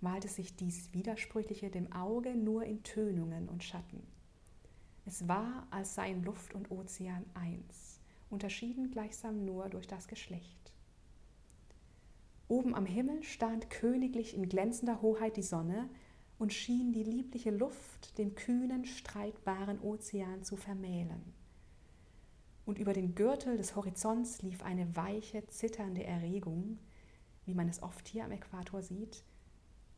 malte 0.00 0.28
sich 0.28 0.54
dies 0.56 0.92
Widersprüchliche 0.92 1.70
dem 1.70 1.90
Auge 1.92 2.36
nur 2.36 2.64
in 2.64 2.82
Tönungen 2.82 3.48
und 3.48 3.64
Schatten. 3.64 4.06
Es 5.06 5.26
war, 5.26 5.66
als 5.70 5.94
seien 5.94 6.22
Luft 6.22 6.54
und 6.54 6.70
Ozean 6.70 7.24
eins, 7.34 7.98
unterschieden 8.30 8.90
gleichsam 8.90 9.44
nur 9.44 9.70
durch 9.70 9.86
das 9.86 10.06
Geschlecht. 10.06 10.72
Oben 12.48 12.74
am 12.74 12.86
Himmel 12.86 13.22
stand 13.22 13.68
königlich 13.68 14.34
in 14.34 14.48
glänzender 14.48 15.02
Hoheit 15.02 15.36
die 15.36 15.42
Sonne 15.42 15.90
und 16.38 16.54
schien 16.54 16.92
die 16.92 17.04
liebliche 17.04 17.50
Luft 17.50 18.16
dem 18.16 18.34
kühnen, 18.34 18.86
streitbaren 18.86 19.78
Ozean 19.80 20.42
zu 20.42 20.56
vermählen. 20.56 21.34
Und 22.64 22.78
über 22.78 22.94
den 22.94 23.14
Gürtel 23.14 23.58
des 23.58 23.76
Horizonts 23.76 24.40
lief 24.40 24.62
eine 24.62 24.96
weiche, 24.96 25.46
zitternde 25.48 26.04
Erregung, 26.04 26.78
wie 27.44 27.54
man 27.54 27.68
es 27.68 27.82
oft 27.82 28.08
hier 28.08 28.24
am 28.24 28.32
Äquator 28.32 28.82
sieht, 28.82 29.24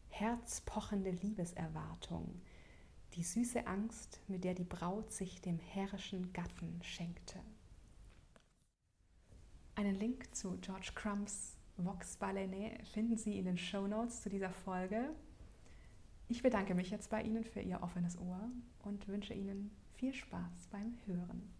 herzpochende 0.09 1.11
Liebeserwartung, 1.11 2.41
die 3.15 3.23
süße 3.23 3.67
Angst, 3.67 4.21
mit 4.27 4.43
der 4.43 4.55
die 4.55 4.65
Braut 4.65 5.13
sich 5.13 5.41
dem 5.41 5.59
herrischen 5.59 6.33
Gatten 6.33 6.81
schenkte. 6.83 7.41
Einen 9.77 9.95
Link 9.95 10.35
zu 10.35 10.59
George 10.61 10.93
Crumps 10.95 11.60
Vox 11.85 12.17
Balene 12.17 12.79
finden 12.93 13.17
Sie 13.17 13.39
in 13.39 13.45
den 13.45 13.59
Show 13.59 13.87
Notes 13.87 14.23
zu 14.23 14.29
dieser 14.29 14.51
Folge. 14.51 15.11
Ich 16.29 16.43
bedanke 16.43 16.75
mich 16.75 16.91
jetzt 16.91 17.11
bei 17.11 17.23
Ihnen 17.23 17.45
für 17.45 17.61
Ihr 17.61 17.83
offenes 17.83 18.19
Ohr 18.19 18.51
und 18.85 19.09
wünsche 19.09 19.35
Ihnen 19.35 19.71
viel 19.97 20.15
Spaß 20.15 20.69
beim 20.71 20.95
Hören. 21.07 21.60